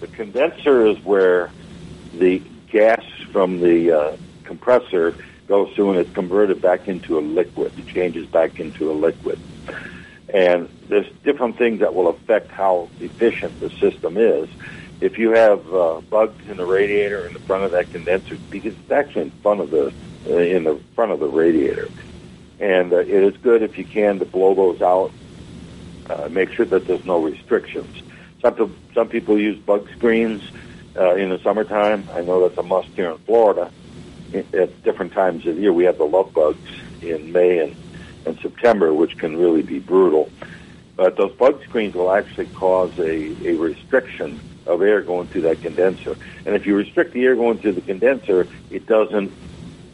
[0.00, 1.50] The condenser is where
[2.12, 5.16] the gas from the uh, compressor
[5.48, 7.72] goes through and it's converted back into a liquid.
[7.76, 9.38] It changes back into a liquid.
[10.32, 14.48] And there's different things that will affect how efficient the system is.
[15.00, 18.72] If you have uh, bugs in the radiator in the front of that condenser, because
[18.74, 19.92] it's actually in front of the
[20.28, 21.88] uh, in the front of the radiator,
[22.58, 25.12] and uh, it is good if you can to blow those out.
[26.08, 27.90] Uh, make sure that there's no restrictions.
[28.40, 30.42] Some some people use bug screens
[30.96, 32.08] uh, in the summertime.
[32.14, 33.70] I know that's a must here in Florida.
[34.32, 36.58] At different times of year, we have the love bugs
[37.00, 37.76] in May and,
[38.24, 40.30] and September, which can really be brutal.
[40.96, 45.60] But those bug screens will actually cause a, a restriction of air going through that
[45.60, 46.16] condenser.
[46.44, 49.32] And if you restrict the air going through the condenser, it doesn't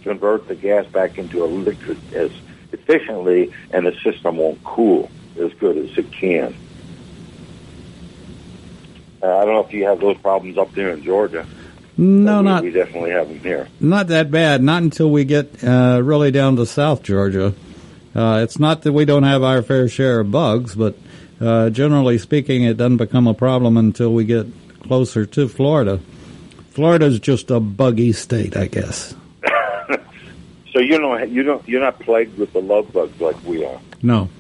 [0.02, 2.30] convert the gas back into a liquid as
[2.72, 6.54] efficiently, and the system won't cool as good as it can.
[9.22, 11.46] Uh, I don't know if you have those problems up there in Georgia.
[11.96, 13.68] No, we, not We definitely have them here.
[13.78, 14.62] not that bad.
[14.62, 17.54] Not until we get uh, really down to South Georgia.
[18.14, 20.96] Uh, it's not that we don't have our fair share of bugs, but
[21.40, 24.46] uh, generally speaking, it doesn't become a problem until we get
[24.82, 26.00] closer to Florida.
[26.70, 29.14] Florida's just a buggy state, I guess.
[30.72, 33.78] So you know you don't you're not plagued with the love bugs like we are.
[34.02, 34.30] No.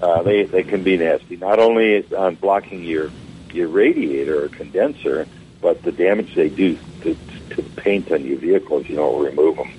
[0.00, 1.36] Uh, they they can be nasty.
[1.36, 3.10] Not only on blocking your
[3.52, 5.26] your radiator or condenser,
[5.60, 7.16] but the damage they do to,
[7.50, 8.88] to the paint on your vehicles.
[8.88, 9.72] You know, remove them.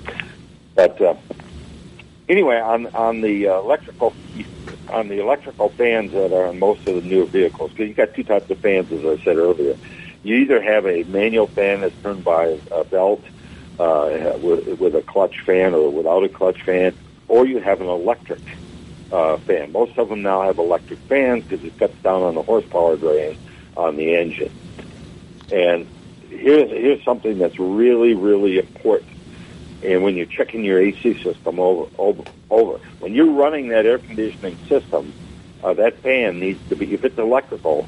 [0.75, 1.15] But uh,
[2.31, 4.15] anyway, on on the uh, electrical
[4.89, 8.13] on the electrical fans that are on most of the newer vehicles, because you got
[8.15, 9.75] two types of fans, as I said earlier.
[10.23, 13.23] You either have a manual fan that's turned by a belt
[13.79, 16.95] uh, with, with a clutch fan or without a clutch fan,
[17.27, 18.39] or you have an electric
[19.11, 19.71] uh, fan.
[19.71, 23.37] Most of them now have electric fans because it cuts down on the horsepower drain
[23.75, 24.51] on the engine.
[25.49, 25.87] And
[26.29, 29.10] here's here's something that's really really important.
[29.83, 33.97] And when you're checking your AC system over over, over when you're running that air
[33.97, 35.13] conditioning system,
[35.63, 37.87] uh, that fan needs to be if it's electrical.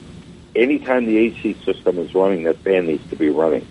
[0.56, 3.66] Anytime the AC system is running, that fan needs to be running.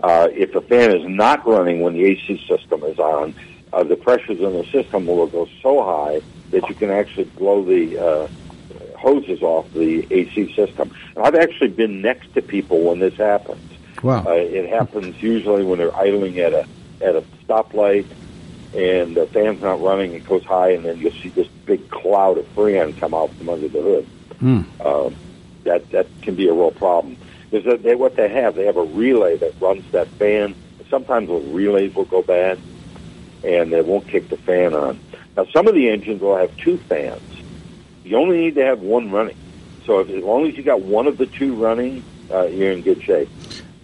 [0.00, 3.34] Uh, if the fan is not running when the AC system is on,
[3.72, 7.64] uh, the pressures in the system will go so high that you can actually blow
[7.64, 8.28] the uh,
[8.96, 10.92] hoses off the AC system.
[11.14, 13.62] And I've actually been next to people when this happens.
[14.02, 14.24] Wow.
[14.26, 16.66] Uh, it happens usually when they're idling at a
[17.00, 18.06] at a stoplight
[18.74, 20.12] and the fan's not running.
[20.12, 23.48] It goes high, and then you'll see this big cloud of freon come out from
[23.48, 24.06] under the hood.
[24.38, 24.60] Hmm.
[24.80, 25.10] Uh,
[25.64, 27.16] that that can be a real problem.
[27.50, 30.54] Because they, what they have, they have a relay that runs that fan.
[30.90, 32.58] Sometimes those relays will go bad,
[33.42, 35.00] and they won't kick the fan on.
[35.36, 37.22] Now, some of the engines will have two fans.
[38.04, 39.36] You only need to have one running.
[39.84, 42.82] So if, as long as you got one of the two running, uh, you're in
[42.82, 43.28] good shape.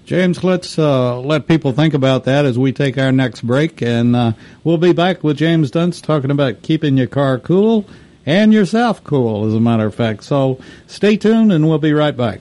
[0.05, 4.17] James, let's uh, let people think about that as we take our next break, and
[4.17, 4.33] uh,
[4.65, 7.85] we'll be back with James Dunst talking about keeping your car cool
[8.27, 10.25] and yourself cool, as a matter of fact.
[10.25, 12.41] So stay tuned, and we'll be right back.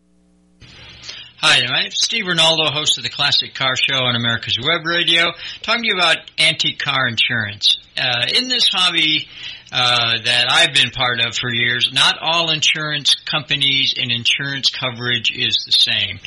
[1.43, 5.31] Hi, name's Steve Ronaldo, host of the Classic Car Show on America's Web Radio,
[5.63, 7.79] talking to you about antique car insurance.
[7.97, 9.27] Uh, in this hobby
[9.71, 15.31] uh, that I've been part of for years, not all insurance companies and insurance coverage
[15.35, 16.19] is the same.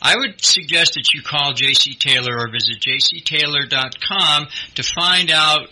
[0.00, 5.68] I would suggest that you call JC Taylor or visit jctaylor.com to find out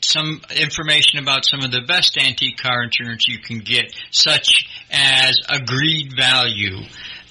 [0.00, 5.38] some information about some of the best antique car insurance you can get, such as
[5.50, 6.78] agreed value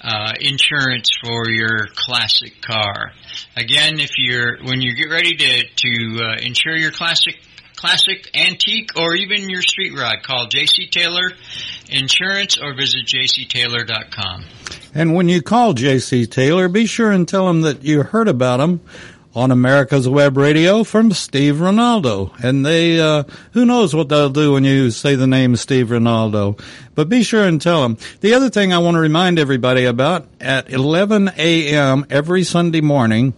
[0.02, 3.12] uh, insurance for your classic car.
[3.56, 7.36] Again, if you're when you get ready to to uh, insure your classic
[7.76, 11.32] classic antique or even your street rod, call JC Taylor
[11.88, 14.44] Insurance or visit jctaylor.com.
[14.94, 18.60] And when you call JC Taylor, be sure and tell him that you heard about
[18.60, 18.80] him
[19.34, 22.32] on America's Web Radio from Steve Ronaldo.
[22.42, 26.60] And they, uh, who knows what they'll do when you say the name Steve Ronaldo.
[26.94, 27.96] But be sure and tell them.
[28.20, 32.06] The other thing I want to remind everybody about, at 11 a.m.
[32.10, 33.34] every Sunday morning,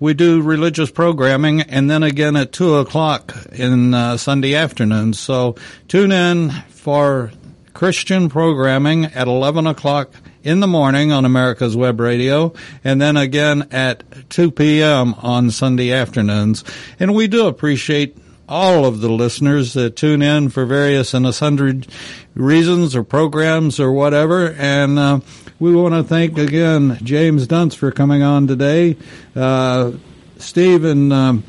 [0.00, 5.12] we do religious programming and then again at 2 o'clock in uh, Sunday afternoon.
[5.12, 5.56] So
[5.88, 7.32] tune in for
[7.74, 10.10] Christian programming at 11 o'clock
[10.44, 12.52] in the morning on America's Web Radio,
[12.84, 15.14] and then again at 2 p.m.
[15.14, 16.62] on Sunday afternoons.
[17.00, 21.32] And we do appreciate all of the listeners that tune in for various and a
[21.32, 21.86] hundred
[22.34, 24.52] reasons or programs or whatever.
[24.52, 25.20] And uh,
[25.58, 28.96] we want to thank again James Dunst for coming on today.
[29.34, 29.92] Uh,
[30.36, 31.44] Steve and um,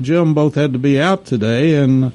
[0.00, 2.12] Jim both had to be out today, and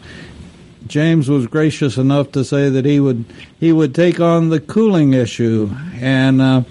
[0.91, 3.23] James was gracious enough to say that he would
[3.57, 6.63] he would take on the cooling issue, and uh,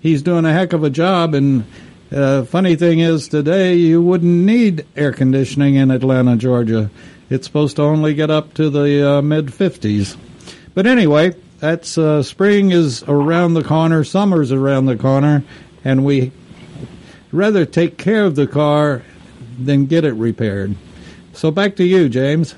[0.00, 1.34] he's doing a heck of a job.
[1.34, 1.62] And
[2.10, 6.90] uh, funny thing is, today you wouldn't need air conditioning in Atlanta, Georgia.
[7.28, 10.16] It's supposed to only get up to the uh, mid 50s.
[10.72, 15.44] But anyway, that's uh, spring is around the corner, summer's around the corner,
[15.84, 16.32] and we
[17.30, 19.02] rather take care of the car
[19.58, 20.74] than get it repaired.
[21.34, 22.54] So back to you, James.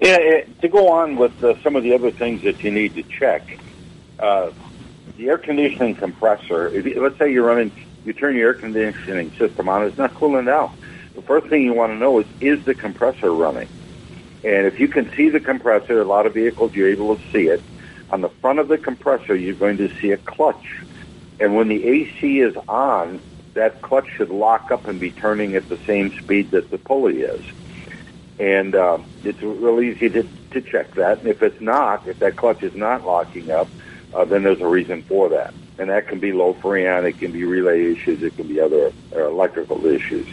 [0.00, 2.94] Yeah, it, to go on with uh, some of the other things that you need
[2.96, 3.60] to check,
[4.20, 4.50] uh,
[5.16, 6.68] the air conditioning compressor.
[6.74, 7.72] If you, let's say you're running,
[8.04, 10.70] you turn your air conditioning system on, it's not cooling down.
[11.14, 13.68] The first thing you want to know is is the compressor running?
[14.44, 17.44] And if you can see the compressor, a lot of vehicles you're able to see
[17.48, 17.64] it.
[18.10, 20.64] On the front of the compressor, you're going to see a clutch.
[21.40, 23.22] And when the AC is on,
[23.54, 27.20] that clutch should lock up and be turning at the same speed that the pulley
[27.22, 27.44] is.
[28.40, 31.18] And um, it's real easy to, to check that.
[31.18, 33.68] And if it's not, if that clutch is not locking up,
[34.14, 35.52] uh, then there's a reason for that.
[35.78, 38.92] And that can be low freon, it can be relay issues, it can be other
[39.14, 40.26] uh, electrical issues.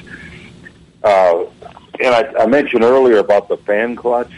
[1.03, 1.43] Uh,
[2.01, 4.31] and I, I mentioned earlier about the fan clutch.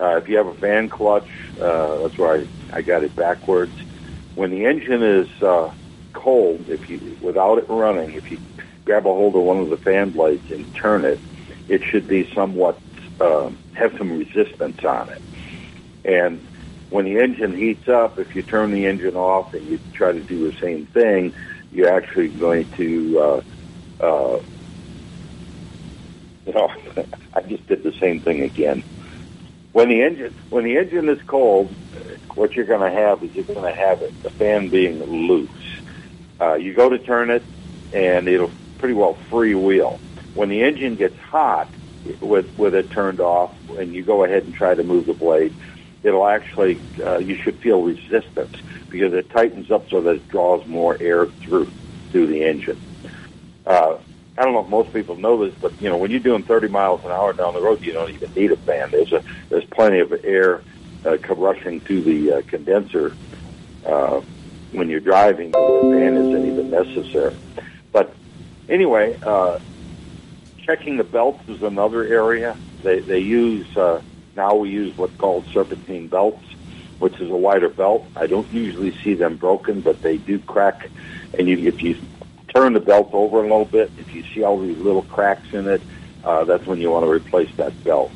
[0.00, 1.28] Uh, if you have a fan clutch,
[1.60, 3.72] uh, that's where I, I got it backwards.
[4.34, 5.70] When the engine is uh,
[6.12, 8.38] cold, if you without it running, if you
[8.84, 11.20] grab a hold of one of the fan blades and turn it,
[11.68, 12.78] it should be somewhat
[13.20, 15.22] uh, have some resistance on it.
[16.04, 16.40] And
[16.90, 20.20] when the engine heats up, if you turn the engine off and you try to
[20.20, 21.32] do the same thing,
[21.72, 24.38] you're actually going to, uh, uh,
[26.46, 26.70] you know,
[27.34, 28.84] I just did the same thing again.
[29.72, 31.74] When the engine when the engine is cold,
[32.34, 35.50] what you're going to have is you're going to have it, the fan being loose.
[36.40, 37.42] Uh, you go to turn it,
[37.92, 39.98] and it'll pretty well freewheel.
[40.34, 41.68] When the engine gets hot,
[42.20, 45.54] with with it turned off, and you go ahead and try to move the blade,
[46.02, 48.56] it'll actually uh, you should feel resistance
[48.90, 51.70] because it tightens up so that it draws more air through
[52.10, 52.80] through the engine.
[53.66, 53.98] Uh,
[54.38, 56.68] I don't know if most people know this, but you know when you're doing 30
[56.68, 58.90] miles an hour down the road, you don't even need a fan.
[58.90, 60.62] There's a there's plenty of air
[61.04, 63.16] uh, rushing through the uh, condenser
[63.84, 64.20] uh,
[64.72, 65.52] when you're driving.
[65.52, 67.34] The fan isn't even necessary.
[67.92, 68.14] But
[68.68, 69.58] anyway, uh,
[70.66, 72.56] checking the belts is another area.
[72.82, 74.02] They they use uh,
[74.34, 76.44] now we use what's called serpentine belts,
[76.98, 78.04] which is a wider belt.
[78.16, 80.90] I don't usually see them broken, but they do crack.
[81.38, 81.96] And you, if you
[82.54, 85.68] turn the belt over a little bit, if you see all these little cracks in
[85.68, 85.80] it,
[86.24, 88.10] uh, that's when you want to replace that belt.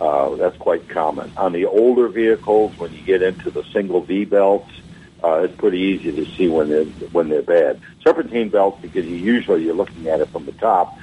[0.00, 1.32] Uh, that's quite common.
[1.36, 4.70] On the older vehicles, when you get into the single V belts,
[5.24, 7.80] uh, it's pretty easy to see when they're when they're bad.
[8.04, 10.96] Serpentine belts, because you usually you're looking at it from the top,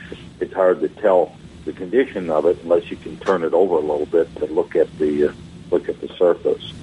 [0.44, 1.34] it's hard to tell
[1.66, 4.76] the condition of it unless you can turn it over a little bit to look
[4.76, 5.34] at the uh,
[5.72, 6.74] look at the surface.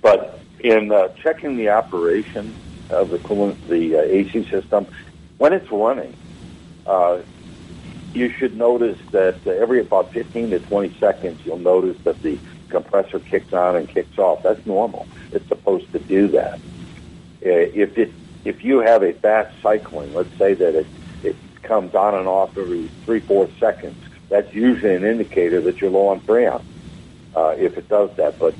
[0.00, 2.56] But in uh, checking the operation
[2.88, 4.86] of the coolant, the uh, AC system,
[5.36, 6.14] when it's running,
[6.86, 7.20] uh,
[8.14, 12.38] you should notice that every about 15 to 20 seconds, you'll notice that the
[12.70, 14.42] compressor kicks on and kicks off.
[14.42, 15.06] That's normal.
[15.32, 16.54] It's supposed to do that.
[17.44, 18.12] Uh, if it
[18.44, 20.97] if you have a fast cycling, let's say that it it
[21.62, 23.96] comes on and off every three four seconds,
[24.28, 26.62] that's usually an indicator that you're low on freon.
[27.34, 28.54] Uh, if it does that, but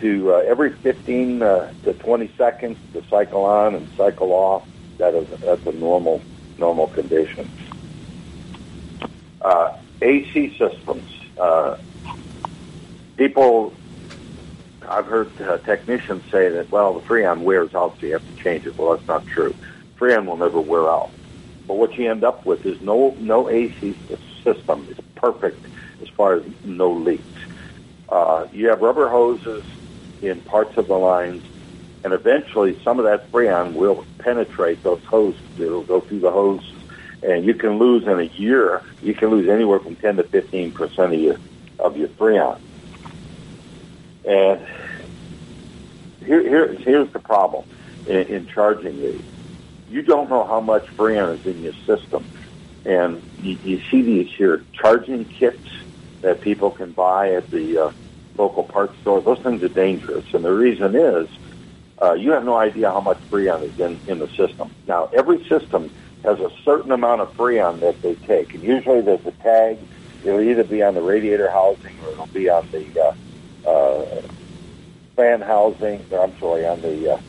[0.00, 4.66] to uh, every 15 uh, to 20 seconds to cycle on and cycle off,
[4.98, 6.22] that is that's a normal
[6.58, 7.48] normal condition.
[9.40, 9.68] Uh,
[10.02, 11.08] AC systems.
[11.38, 11.76] Uh,
[13.16, 13.72] people,
[14.88, 18.32] I've heard uh, technicians say that, well, the Freon wears out, so you have to
[18.42, 18.78] change it.
[18.78, 19.54] Well, that's not true.
[19.98, 21.10] Freon will never wear out.
[21.68, 23.96] But what you end up with is no no AC
[24.42, 25.64] system is perfect
[26.02, 27.24] as far as no leaks.
[28.08, 29.62] Uh, you have rubber hoses
[30.22, 31.44] in parts of the lines,
[32.02, 35.40] and eventually some of that Freon will penetrate those hoses.
[35.58, 36.62] It'll go through the hose
[37.22, 38.82] and you can lose in a year.
[39.02, 41.36] You can lose anywhere from ten to fifteen percent of your
[41.78, 42.58] of your freon.
[44.24, 44.60] And
[46.24, 47.64] here, here here's the problem
[48.06, 49.22] in, in charging these.
[49.90, 52.24] You don't know how much freon is in your system,
[52.84, 55.66] and you, you see these here charging kits
[56.20, 57.92] that people can buy at the uh,
[58.36, 59.20] local parts store.
[59.20, 61.28] Those things are dangerous, and the reason is
[62.00, 64.70] uh, you have no idea how much freon is in, in the system.
[64.86, 65.90] Now, every system
[66.22, 68.54] has a certain amount of freon that they take.
[68.54, 69.78] And usually there's a tag.
[70.24, 73.16] It'll either be on the radiator housing or it'll be on the
[73.66, 74.22] uh, uh,
[75.16, 76.04] fan housing.
[76.10, 77.20] Or I'm sorry, on the uh,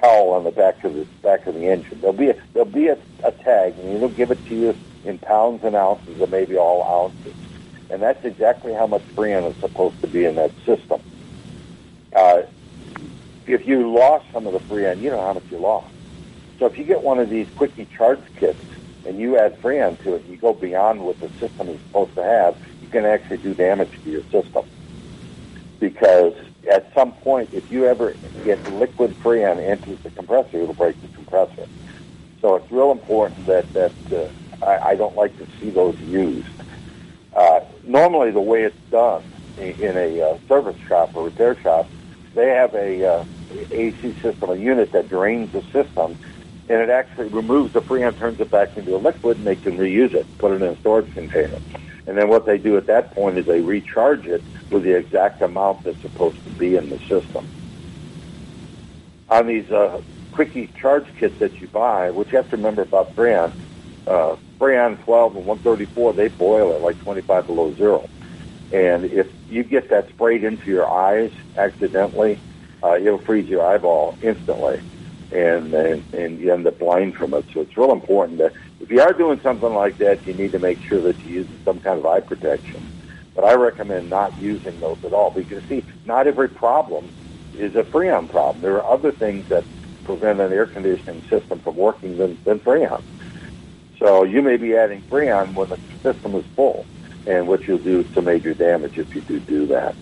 [0.00, 2.00] cowl on the back of the back of the engine.
[2.00, 5.18] There'll be a, there'll be a, a tag, and it'll give it to you in
[5.18, 7.34] pounds and ounces, or maybe all ounces.
[7.90, 11.00] And that's exactly how much freon is supposed to be in that system.
[12.14, 12.42] Uh,
[13.46, 15.86] if you lost some of the freon, you know how much you lost.
[16.58, 18.58] So if you get one of these quickie charge kits
[19.06, 22.22] and you add Freon to it, you go beyond what the system is supposed to
[22.22, 24.64] have, you can actually do damage to your system.
[25.78, 26.34] Because
[26.70, 28.14] at some point, if you ever
[28.44, 31.66] get liquid Freon into the compressor, it'll break the compressor.
[32.40, 36.46] So it's real important that that uh, I, I don't like to see those used.
[37.34, 39.22] Uh, normally, the way it's done
[39.58, 41.88] in, in a uh, service shop or repair shop,
[42.34, 43.24] they have a uh,
[43.70, 46.16] AC system, a unit that drains the system
[46.68, 49.78] and it actually removes the freon, turns it back into a liquid, and they can
[49.78, 51.58] reuse it, put it in a storage container.
[52.06, 55.42] And then what they do at that point is they recharge it with the exact
[55.42, 57.48] amount that's supposed to be in the system.
[59.28, 59.98] On these uh,
[60.30, 63.52] quickie charge kits that you buy, which you have to remember about Freon,
[64.06, 68.08] uh, Freon 12 and 134, they boil at like 25 below zero.
[68.70, 72.40] And if you get that sprayed into your eyes accidentally,
[72.82, 74.80] uh, it'll freeze your eyeball instantly
[75.30, 77.46] and, and and you end up blind from it.
[77.52, 80.58] So it's real important that if you are doing something like that, you need to
[80.58, 82.88] make sure that you use some kind of eye protection.
[83.34, 87.12] But I recommend not using those at all because see, not every problem
[87.52, 88.62] is a freon problem.
[88.62, 89.66] There are other things that
[90.04, 93.02] prevent an air conditioning system from working than, than freon.
[93.98, 96.86] So you may be adding freon when the system is full,
[97.26, 99.96] and what you'll do is to major damage if you do do that.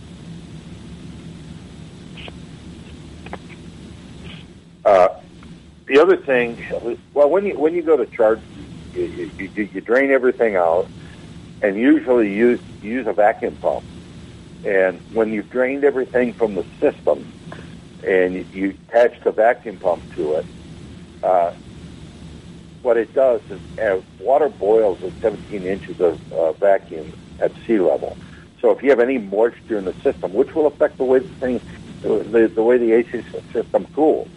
[4.84, 5.08] Uh,
[5.86, 6.58] the other thing,
[7.14, 8.40] well, when you when you go to charge,
[8.94, 10.90] you, you, you drain everything out,
[11.60, 13.84] and usually use use a vacuum pump.
[14.64, 17.32] And when you've drained everything from the system,
[18.06, 20.46] and you attach the vacuum pump to it,
[21.22, 21.50] uh,
[22.82, 27.78] what it does is as water boils at 17 inches of uh, vacuum at sea
[27.78, 28.18] level.
[28.60, 31.34] So if you have any moisture in the system, which will affect the way the
[31.40, 31.60] thing,
[32.02, 34.28] the, the way the AC system cools,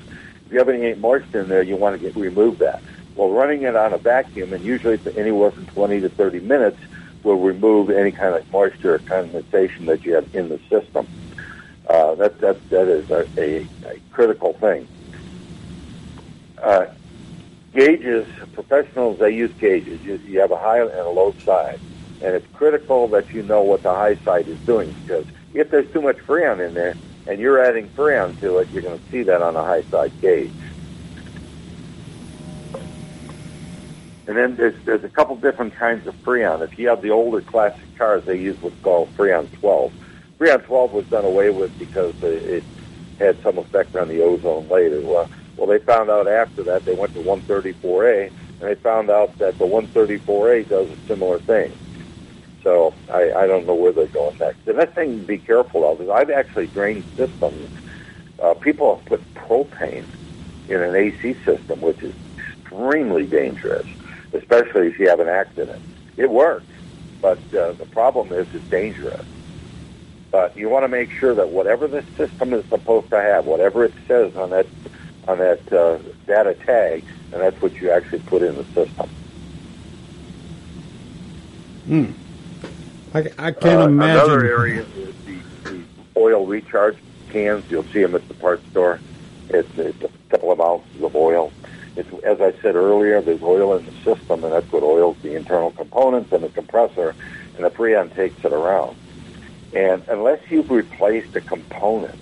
[0.46, 2.82] if you have any moisture in there, you want to get remove that.
[3.18, 6.78] Well, running it on a vacuum, and usually anywhere from 20 to 30 minutes,
[7.24, 11.08] will remove any kind of moisture or condensation that you have in the system.
[11.90, 14.88] Uh, that that that is a, a, a critical thing.
[16.62, 16.86] Uh,
[17.74, 20.00] gauges, professionals they use gauges.
[20.04, 21.80] You, you have a high and a low side,
[22.22, 25.92] and it's critical that you know what the high side is doing because if there's
[25.92, 29.24] too much freon in there and you're adding freon to it, you're going to see
[29.24, 30.54] that on a high side gauge.
[34.28, 36.62] And then there's there's a couple different kinds of Freon.
[36.62, 39.94] If you have the older classic cars, they use what's called Freon 12.
[40.38, 42.64] Freon 12 was done away with because it
[43.20, 45.00] had some effect on the ozone later.
[45.02, 49.36] Well, well, they found out after that they went to 134A, and they found out
[49.40, 51.72] that the 134A does a similar thing.
[52.64, 54.66] So I, I don't know where they're going next.
[54.66, 57.72] The next thing to be careful of is I've actually drained systems.
[58.44, 60.06] Uh, people have put propane
[60.68, 63.88] in an AC system, which is extremely dangerous
[64.34, 65.82] especially if you have an accident.
[66.18, 66.66] It works,
[67.22, 69.26] but uh, the problem is it's dangerous.
[70.32, 73.84] But you want to make sure that whatever the system is supposed to have, whatever
[73.86, 74.68] it says on that
[75.28, 79.10] on that uh, data tag, and that's what you actually put in the system.
[81.86, 82.12] Hmm.
[83.14, 84.26] I, I can't uh, imagine.
[84.26, 85.82] Another area is the, the
[86.18, 86.98] oil recharge
[87.30, 87.64] cans.
[87.70, 89.00] You'll see them at the parts store.
[89.50, 91.52] It's, it's a couple of ounces of oil.
[91.98, 95.36] It's, as I said earlier, there's oil in the system, and that's what oils the
[95.36, 97.16] internal components and the compressor,
[97.56, 98.96] and the Freon takes it around.
[99.74, 102.20] And unless you've replaced a component,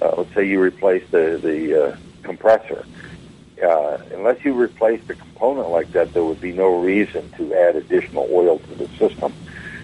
[0.00, 2.86] uh, let's say you replace the, the uh, compressor,
[3.62, 7.76] uh, unless you replace the component like that, there would be no reason to add
[7.76, 9.34] additional oil to the system.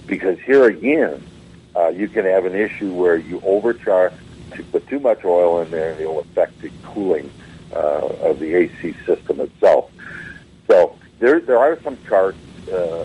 [0.07, 1.23] Because here again,
[1.77, 4.15] uh, you can have an issue where you overcharge,
[4.53, 7.31] to put too much oil in there, and it'll affect the cooling
[7.75, 9.91] uh, of the AC system itself.
[10.71, 12.39] So there, there are some charts
[12.73, 13.05] uh,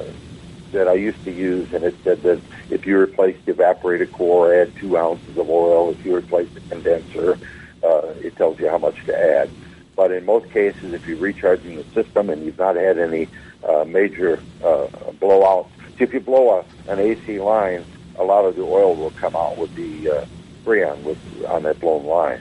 [0.72, 4.54] that I used to use, and it said that if you replace the evaporator core,
[4.54, 5.92] add two ounces of oil.
[5.92, 7.38] If you replace the condenser,
[7.84, 9.52] uh, it tells you how much to add.
[9.96, 13.30] But in most cases, if you're recharging the system and you've not had any
[13.68, 14.88] uh, major uh,
[15.20, 17.86] blowout, if you blow a, an AC line,
[18.20, 20.26] a lot of the oil will come out with the uh,
[20.66, 21.18] freon with
[21.50, 22.40] on that blown line.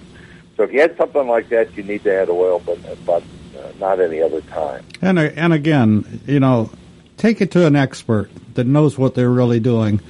[0.56, 3.22] So if you had something like that, you need to add oil, but but
[3.58, 4.84] uh, not any other time.
[5.00, 6.70] And uh, and again, you know,
[7.16, 10.00] take it to an expert that knows what they're really doing.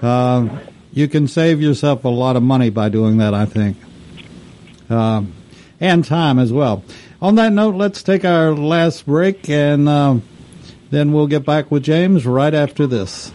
[0.00, 0.48] Uh,
[0.92, 3.76] you can save yourself a lot of money by doing that, I think,
[4.88, 5.34] um,
[5.78, 6.82] and time as well.
[7.22, 10.16] On that note, let's take our last break, and uh,
[10.90, 13.30] then we'll get back with James right after this.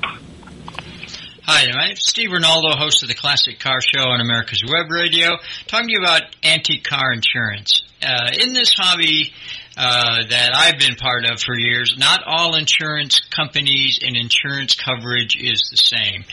[1.48, 5.38] Hi, name's Steve Ronaldo, host of the Classic Car Show on America's Web Radio,
[5.68, 7.84] talking to you about antique car insurance.
[8.02, 9.32] Uh, in this hobby
[9.78, 15.38] uh, that I've been part of for years, not all insurance companies and insurance coverage
[15.40, 16.26] is the same.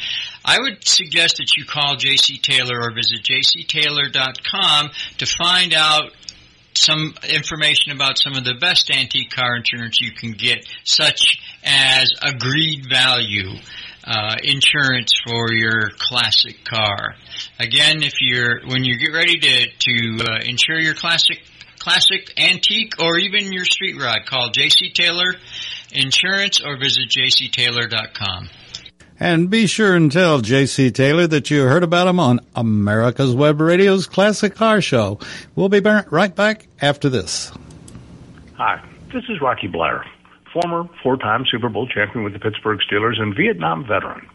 [0.46, 6.12] I would suggest that you call JC Taylor or visit jctaylor.com to find out
[6.72, 12.14] some information about some of the best antique car insurance you can get, such as
[12.22, 13.58] agreed value
[14.04, 17.14] uh, insurance for your classic car.
[17.58, 21.40] Again, if you're when you get ready to to uh, insure your classic
[21.78, 25.34] classic antique or even your street rod, call JC Taylor
[25.92, 28.48] Insurance or visit jctaylor.com.
[29.20, 30.90] And be sure and tell J.C.
[30.90, 35.20] Taylor that you heard about him on America's Web Radio's Classic Car Show.
[35.54, 37.52] We'll be right back after this.
[38.56, 40.02] Hi, this is Rocky Bleier
[40.52, 44.26] former four time Super Bowl champion with the Pittsburgh Steelers and Vietnam veteran.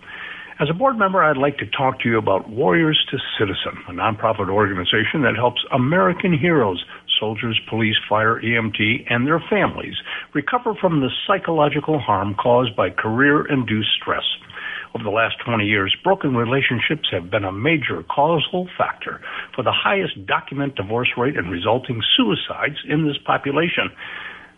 [0.60, 3.92] As a board member, I'd like to talk to you about Warriors to Citizen, a
[3.92, 6.84] nonprofit organization that helps American heroes,
[7.20, 9.94] soldiers, police, fire, EMT, and their families
[10.34, 14.24] recover from the psychological harm caused by career induced stress.
[14.96, 19.22] Over the last 20 years, broken relationships have been a major causal factor
[19.54, 23.92] for the highest document divorce rate and resulting suicides in this population.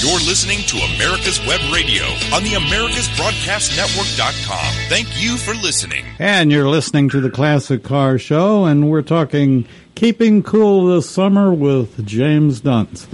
[0.00, 4.88] You're listening to America's Web Radio on the AmericasBroadcastNetwork.com.
[4.88, 6.04] Thank you for listening.
[6.20, 11.52] And you're listening to the Classic Car Show, and we're talking keeping cool this summer
[11.52, 13.08] with James Dunst.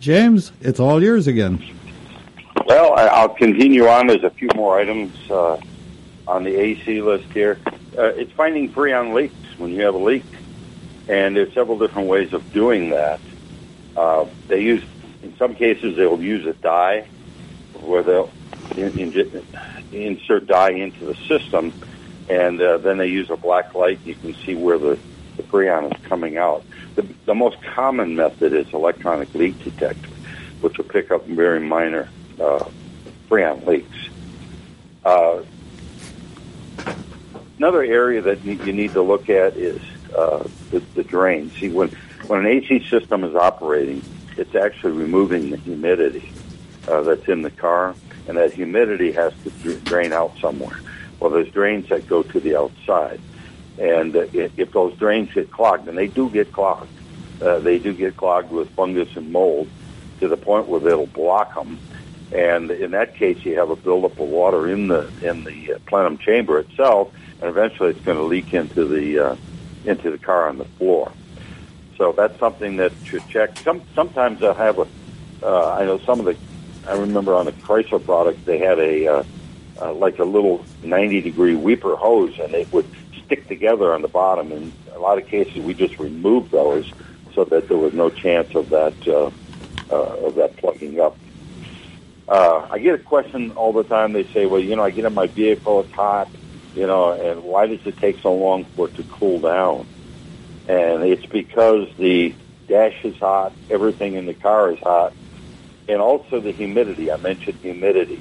[0.00, 1.62] James, it's all yours again.
[2.66, 4.08] Well, I'll continue on.
[4.08, 5.60] There's a few more items uh,
[6.26, 7.60] on the AC list here.
[7.96, 10.24] Uh, it's finding freon leaks when you have a leak.
[11.08, 13.20] And there's several different ways of doing that.
[13.96, 14.82] Uh, they use,
[15.28, 17.06] in some cases, they'll use a dye
[17.82, 18.30] where they'll
[18.76, 19.46] in, in,
[19.92, 21.72] insert dye into the system,
[22.30, 23.98] and uh, then they use a black light.
[24.04, 24.98] You can see where the,
[25.36, 26.64] the freon is coming out.
[26.94, 30.08] The, the most common method is electronic leak detector,
[30.62, 32.08] which will pick up very minor
[32.40, 32.64] uh,
[33.28, 34.08] freon leaks.
[35.04, 35.42] Uh,
[37.58, 39.80] another area that you need to look at is
[40.16, 41.50] uh, the, the drain.
[41.52, 41.90] See, when
[42.26, 44.02] when an AC system is operating,
[44.38, 46.30] it's actually removing the humidity
[46.86, 47.94] uh, that's in the car,
[48.26, 50.78] and that humidity has to drain out somewhere.
[51.20, 53.20] Well, there's drains that go to the outside,
[53.78, 56.90] and uh, if those drains get clogged, and they do get clogged,
[57.42, 59.68] uh, they do get clogged with fungus and mold
[60.20, 61.78] to the point where they'll block them.
[62.32, 65.78] And in that case, you have a buildup of water in the in the uh,
[65.86, 69.36] plenum chamber itself, and eventually it's going to leak into the uh,
[69.84, 71.10] into the car on the floor.
[71.98, 73.58] So that's something that should check.
[73.58, 74.86] Some sometimes I have a.
[75.42, 76.36] Uh, I know some of the.
[76.88, 79.24] I remember on the Chrysler product they had a uh,
[79.82, 82.86] uh, like a little 90 degree weeper hose, and it would
[83.24, 84.52] stick together on the bottom.
[84.52, 86.90] In a lot of cases, we just removed those
[87.34, 89.30] so that there was no chance of that uh,
[89.90, 91.16] uh, of that plugging up.
[92.28, 94.12] Uh, I get a question all the time.
[94.12, 96.28] They say, "Well, you know, I get in my vehicle, it's hot,
[96.76, 99.84] you know, and why does it take so long for it to cool down?"
[100.68, 102.34] And it's because the
[102.68, 105.14] dash is hot, everything in the car is hot,
[105.88, 107.10] and also the humidity.
[107.10, 108.20] I mentioned humidity.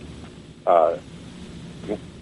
[0.66, 0.98] Uh,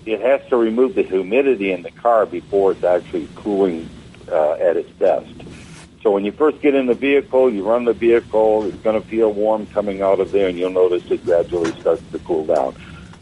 [0.05, 3.89] it has to remove the humidity in the car before it's actually cooling
[4.32, 5.32] uh, at its best.
[6.01, 9.07] So when you first get in the vehicle, you run the vehicle, it's going to
[9.07, 12.76] feel warm coming out of there, and you'll notice it gradually starts to cool down.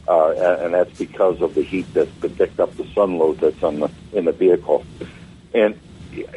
[0.06, 3.40] Uh, and, and that's because of the heat that's been picked up, the sun load
[3.40, 4.84] that's on the in the vehicle.
[5.54, 5.80] And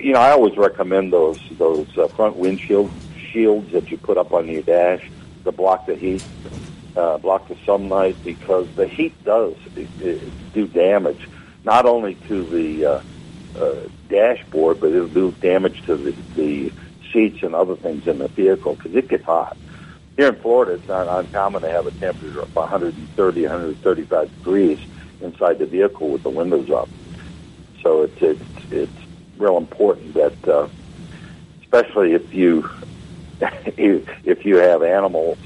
[0.01, 2.91] you know, I always recommend those those uh, front windshield
[3.31, 5.09] shields that you put up on your dash
[5.45, 6.25] to block the heat,
[6.97, 11.29] uh, block the sunlight, because the heat does it, it do damage
[11.65, 13.01] not only to the uh,
[13.59, 13.75] uh,
[14.09, 16.73] dashboard, but it'll do damage to the, the
[17.13, 19.57] seats and other things in the vehicle because it gets hot.
[20.17, 24.79] Here in Florida, it's not uncommon to have a temperature of 130, 135 degrees
[25.21, 26.89] inside the vehicle with the windows up.
[27.83, 29.06] So it's it's, it's
[29.39, 30.69] real important that, uh,
[31.63, 32.69] especially if you
[33.41, 35.39] if you have animals,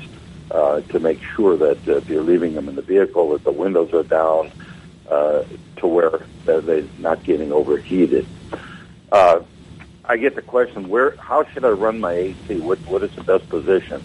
[0.51, 3.53] uh, to make sure that uh, if you're leaving them in the vehicle, that the
[3.53, 4.51] windows are down
[5.09, 5.43] uh,
[5.77, 8.27] to where they're not getting overheated.
[9.13, 9.41] Uh,
[10.05, 11.17] I get the question: Where?
[11.17, 12.61] How should I run my AC?
[12.61, 14.03] What What is the best position?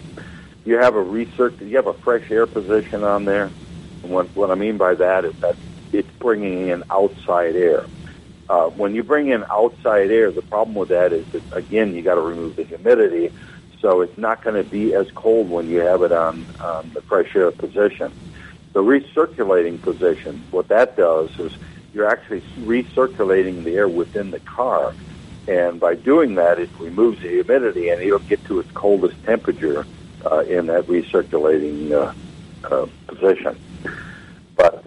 [0.64, 1.60] You have a research.
[1.60, 3.50] You have a fresh air position on there.
[4.02, 5.56] And what What I mean by that is that
[5.92, 7.84] it's bringing in outside air.
[8.48, 12.02] Uh, when you bring in outside air, the problem with that is that again you
[12.02, 13.32] got to remove the humidity,
[13.80, 16.46] so it's not going to be as cold when you have it on,
[16.92, 18.12] the fresh air position.
[18.72, 21.56] The recirculating position, what that does is
[21.92, 24.94] you're actually recirculating the air within the car.
[25.48, 29.86] And by doing that, it removes the humidity and it'll get to its coldest temperature
[30.30, 32.12] uh, in that recirculating uh,
[32.68, 33.58] uh, position.
[34.56, 34.86] But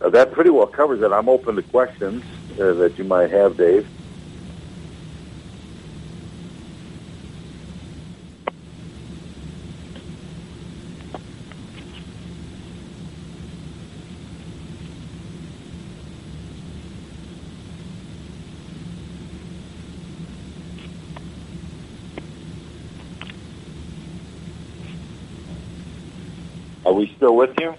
[0.00, 1.12] uh, that pretty well covers it.
[1.12, 2.24] I'm open to questions
[2.60, 3.84] uh, that you might have, Dave.
[26.84, 27.74] Are we still with you?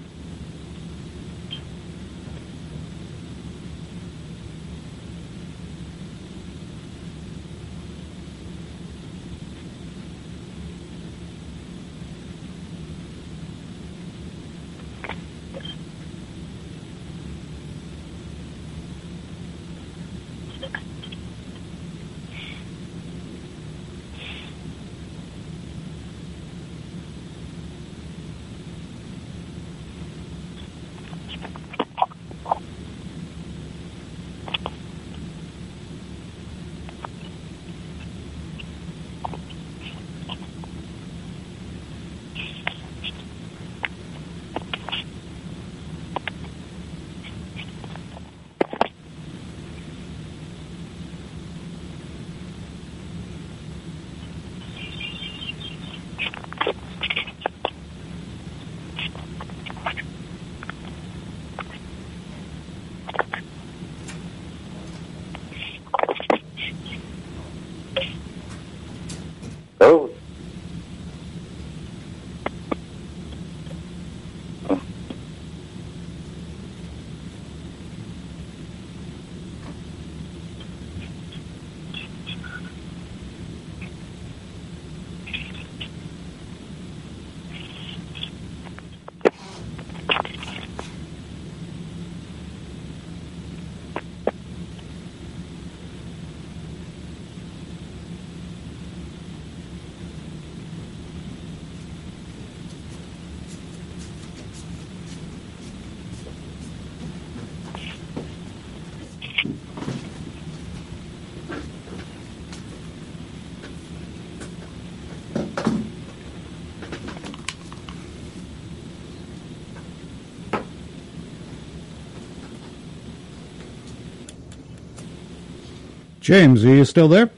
[126.26, 127.30] James, are you still there?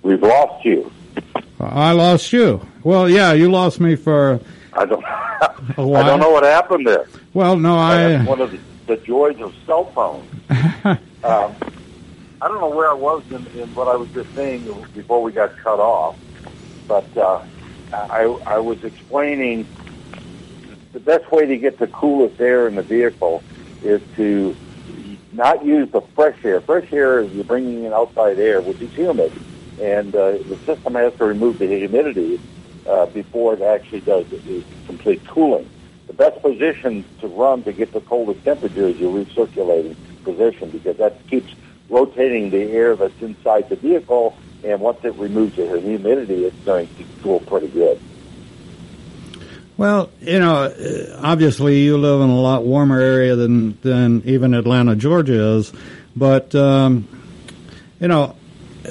[0.00, 0.90] We've lost you.
[1.60, 2.66] I lost you.
[2.82, 4.40] Well, yeah, you lost me for
[4.72, 5.04] I don't.
[5.44, 7.06] I don't know what happened there.
[7.34, 8.24] Well, no, I.
[8.24, 10.30] one of the, the joys of cell phones.
[10.48, 15.22] um, I don't know where I was in, in what I was just saying before
[15.22, 16.16] we got cut off,
[16.88, 17.42] but uh,
[17.92, 19.66] I, I was explaining
[20.94, 23.42] the best way to get the coolest air in the vehicle
[23.82, 24.56] is to
[25.36, 26.60] not use the fresh air.
[26.60, 29.32] Fresh air is you're bringing in outside air, which is humid,
[29.80, 32.40] and uh, the system has to remove the humidity
[32.88, 35.68] uh, before it actually does the complete cooling.
[36.06, 40.96] The best position to run to get the coldest temperature is your recirculating position because
[40.96, 41.52] that keeps
[41.90, 46.88] rotating the air that's inside the vehicle, and once it removes the humidity, it's going
[46.96, 48.00] to cool pretty good.
[49.76, 54.54] Well, you know, uh, obviously you live in a lot warmer area than than even
[54.54, 55.72] Atlanta, Georgia is,
[56.14, 57.06] but um,
[58.00, 58.36] you know,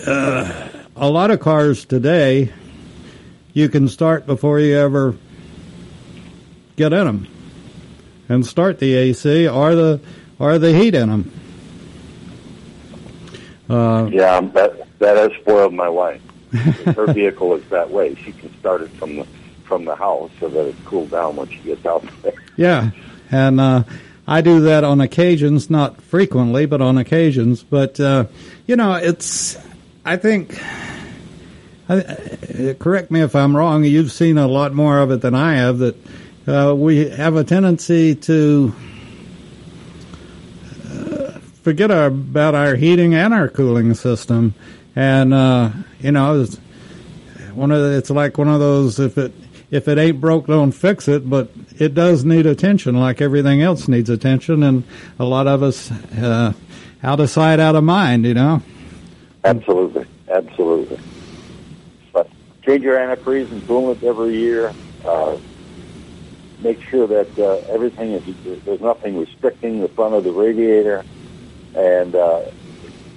[0.05, 2.53] uh, a lot of cars today
[3.53, 5.15] you can start before you ever
[6.75, 7.27] get in them
[8.29, 9.99] and start the AC or the
[10.37, 11.31] or the heat in them.
[13.67, 16.21] Uh, Yeah, that that has spoiled my wife.
[16.95, 18.13] Her vehicle is that way.
[18.15, 19.27] She can start it from the
[19.65, 22.33] from the house so that it's cooled down when she gets out there.
[22.55, 22.91] Yeah,
[23.31, 23.83] and uh,
[24.27, 27.63] I do that on occasions, not frequently, but on occasions.
[27.63, 28.25] But uh,
[28.67, 29.57] you know, it's
[30.03, 30.59] I think.
[31.87, 33.83] I, uh, correct me if I'm wrong.
[33.83, 35.77] You've seen a lot more of it than I have.
[35.77, 35.95] That
[36.47, 38.73] uh, we have a tendency to
[40.89, 44.55] uh, forget our, about our heating and our cooling system,
[44.95, 46.55] and uh, you know, it's
[47.53, 49.31] one of the, it's like one of those if it
[49.75, 51.29] if it ain't broke, don't fix it.
[51.29, 54.83] But it does need attention, like everything else needs attention, and
[55.19, 56.53] a lot of us uh,
[57.03, 58.25] out of sight, out of mind.
[58.25, 58.61] You know.
[59.43, 60.99] Absolutely, absolutely.
[62.13, 62.29] But
[62.65, 64.73] change your antifreeze and coolant every year.
[65.03, 65.37] Uh,
[66.61, 68.23] make sure that uh, everything is
[68.63, 71.03] there's nothing restricting the front of the radiator,
[71.75, 72.41] and uh,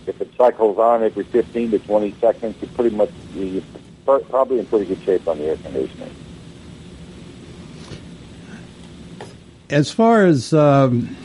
[0.06, 3.62] if it cycles on every 15 to 20 seconds, you pretty much you're
[4.04, 6.14] probably in pretty good shape on the air conditioning.
[9.70, 11.16] As far as um,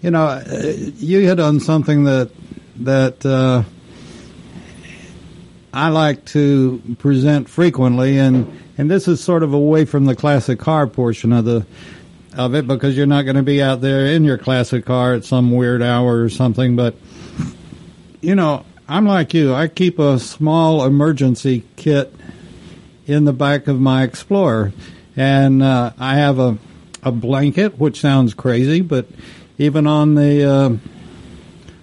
[0.00, 2.30] you know, uh, you hit on something that
[2.76, 3.62] that uh,
[5.72, 10.58] I like to present frequently, and and this is sort of away from the classic
[10.58, 11.66] car portion of the
[12.36, 15.24] of it because you're not going to be out there in your classic car at
[15.24, 16.76] some weird hour or something.
[16.76, 16.96] But
[18.20, 19.54] you know, I'm like you.
[19.54, 22.14] I keep a small emergency kit
[23.06, 24.72] in the back of my Explorer,
[25.16, 26.58] and uh, I have a
[27.04, 29.06] a blanket, which sounds crazy, but
[29.58, 30.76] even on the uh,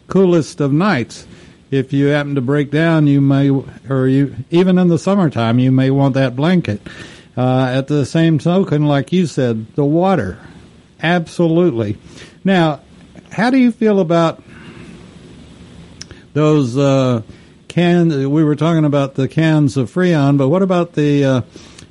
[0.07, 1.27] coolest of nights,
[1.69, 3.49] if you happen to break down, you may,
[3.89, 6.81] or you even in the summertime, you may want that blanket.
[7.37, 10.37] Uh, at the same token, like you said, the water,
[11.01, 11.97] absolutely.
[12.43, 12.81] Now,
[13.31, 14.43] how do you feel about
[16.33, 17.21] those uh,
[17.69, 18.13] cans?
[18.27, 21.41] We were talking about the cans of Freon, but what about the uh,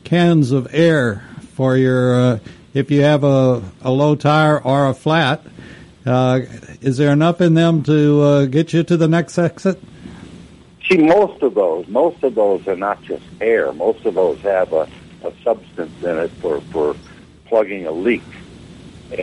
[0.05, 1.25] cans of air
[1.55, 2.41] for your?
[2.73, 5.43] If you have a, a low tire or a flat,
[6.07, 6.41] uh,
[6.81, 9.83] is there enough in them to uh, get you to the next exit?
[10.89, 13.73] See, most of those, most of those are not just air.
[13.73, 14.89] Most of those have a,
[15.25, 16.97] a substance in it for, for
[17.47, 18.23] plugging a leak.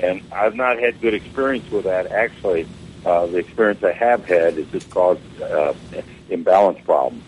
[0.03, 2.11] And I've not had good experience with that.
[2.11, 2.67] Actually,
[3.05, 5.73] uh, the experience I have had is it's caused uh,
[6.29, 7.23] imbalance problems.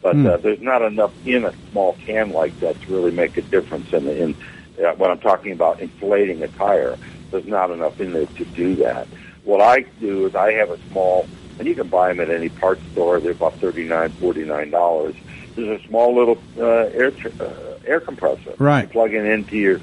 [0.00, 0.26] But Hmm.
[0.26, 3.92] uh, there's not enough in a small can like that to really make a difference
[3.92, 4.36] in the, in
[4.96, 6.96] when I'm talking about inflating a tire.
[7.30, 9.06] There's not enough in there to do that.
[9.44, 11.26] What I do is I have a small
[11.58, 13.20] and you can buy them at any parts store.
[13.20, 15.14] They're about thirty nine, forty nine dollars.
[15.54, 18.54] There's a small little uh, air uh, air compressor.
[18.58, 18.82] Right.
[18.82, 19.80] You plug it into your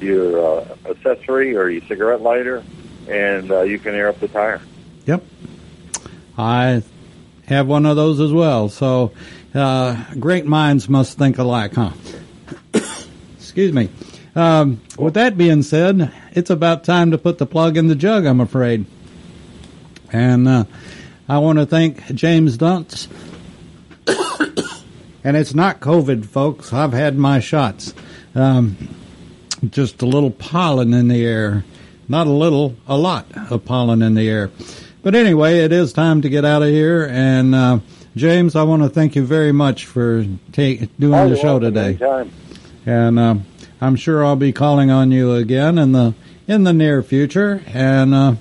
[0.00, 2.62] your uh, accessory or your cigarette lighter,
[3.08, 4.60] and uh, you can air up the tire.
[5.06, 5.24] Yep.
[6.36, 6.82] I
[7.46, 8.68] have one of those as well.
[8.68, 9.12] So,
[9.54, 11.92] uh, great minds must think alike, huh?
[13.38, 13.88] Excuse me.
[14.36, 18.26] Um, with that being said, it's about time to put the plug in the jug,
[18.26, 18.84] I'm afraid.
[20.12, 20.64] And uh,
[21.26, 23.08] I want to thank James Dunst.
[25.24, 26.72] and it's not COVID, folks.
[26.72, 27.94] I've had my shots.
[28.34, 28.76] Um,
[29.70, 31.64] just a little pollen in the air.
[32.06, 34.50] Not a little, a lot of pollen in the air.
[35.02, 37.08] But anyway, it is time to get out of here.
[37.10, 37.78] And uh,
[38.14, 41.98] James, I want to thank you very much for take, doing Oh, the show today.
[42.84, 43.36] And uh,
[43.80, 46.14] I'm sure I'll be calling on you again in the
[46.48, 47.62] in the near future.
[47.66, 48.34] And uh,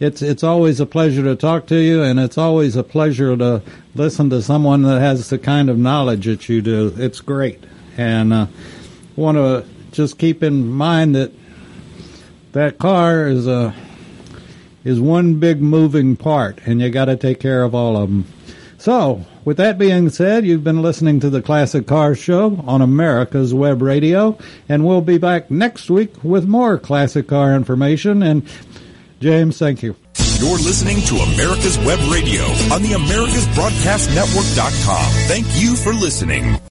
[0.00, 3.62] it's it's always a pleasure to talk to you, and it's always a pleasure to
[3.94, 6.94] listen to someone that has the kind of knowledge that you do.
[6.96, 7.62] It's great,
[7.96, 8.46] and uh,
[9.16, 11.32] want to just keep in mind that
[12.52, 13.74] that car is a
[14.84, 18.24] is one big moving part, and you got to take care of all of them.
[18.78, 23.52] So, with that being said, you've been listening to the Classic Car Show on America's
[23.52, 28.22] Web Radio, and we'll be back next week with more classic car information.
[28.22, 28.48] And
[29.18, 29.96] James, thank you.
[30.38, 35.12] You're listening to America's Web Radio on the AmericasBroadcastNetwork.com.
[35.26, 36.60] Thank you for listening.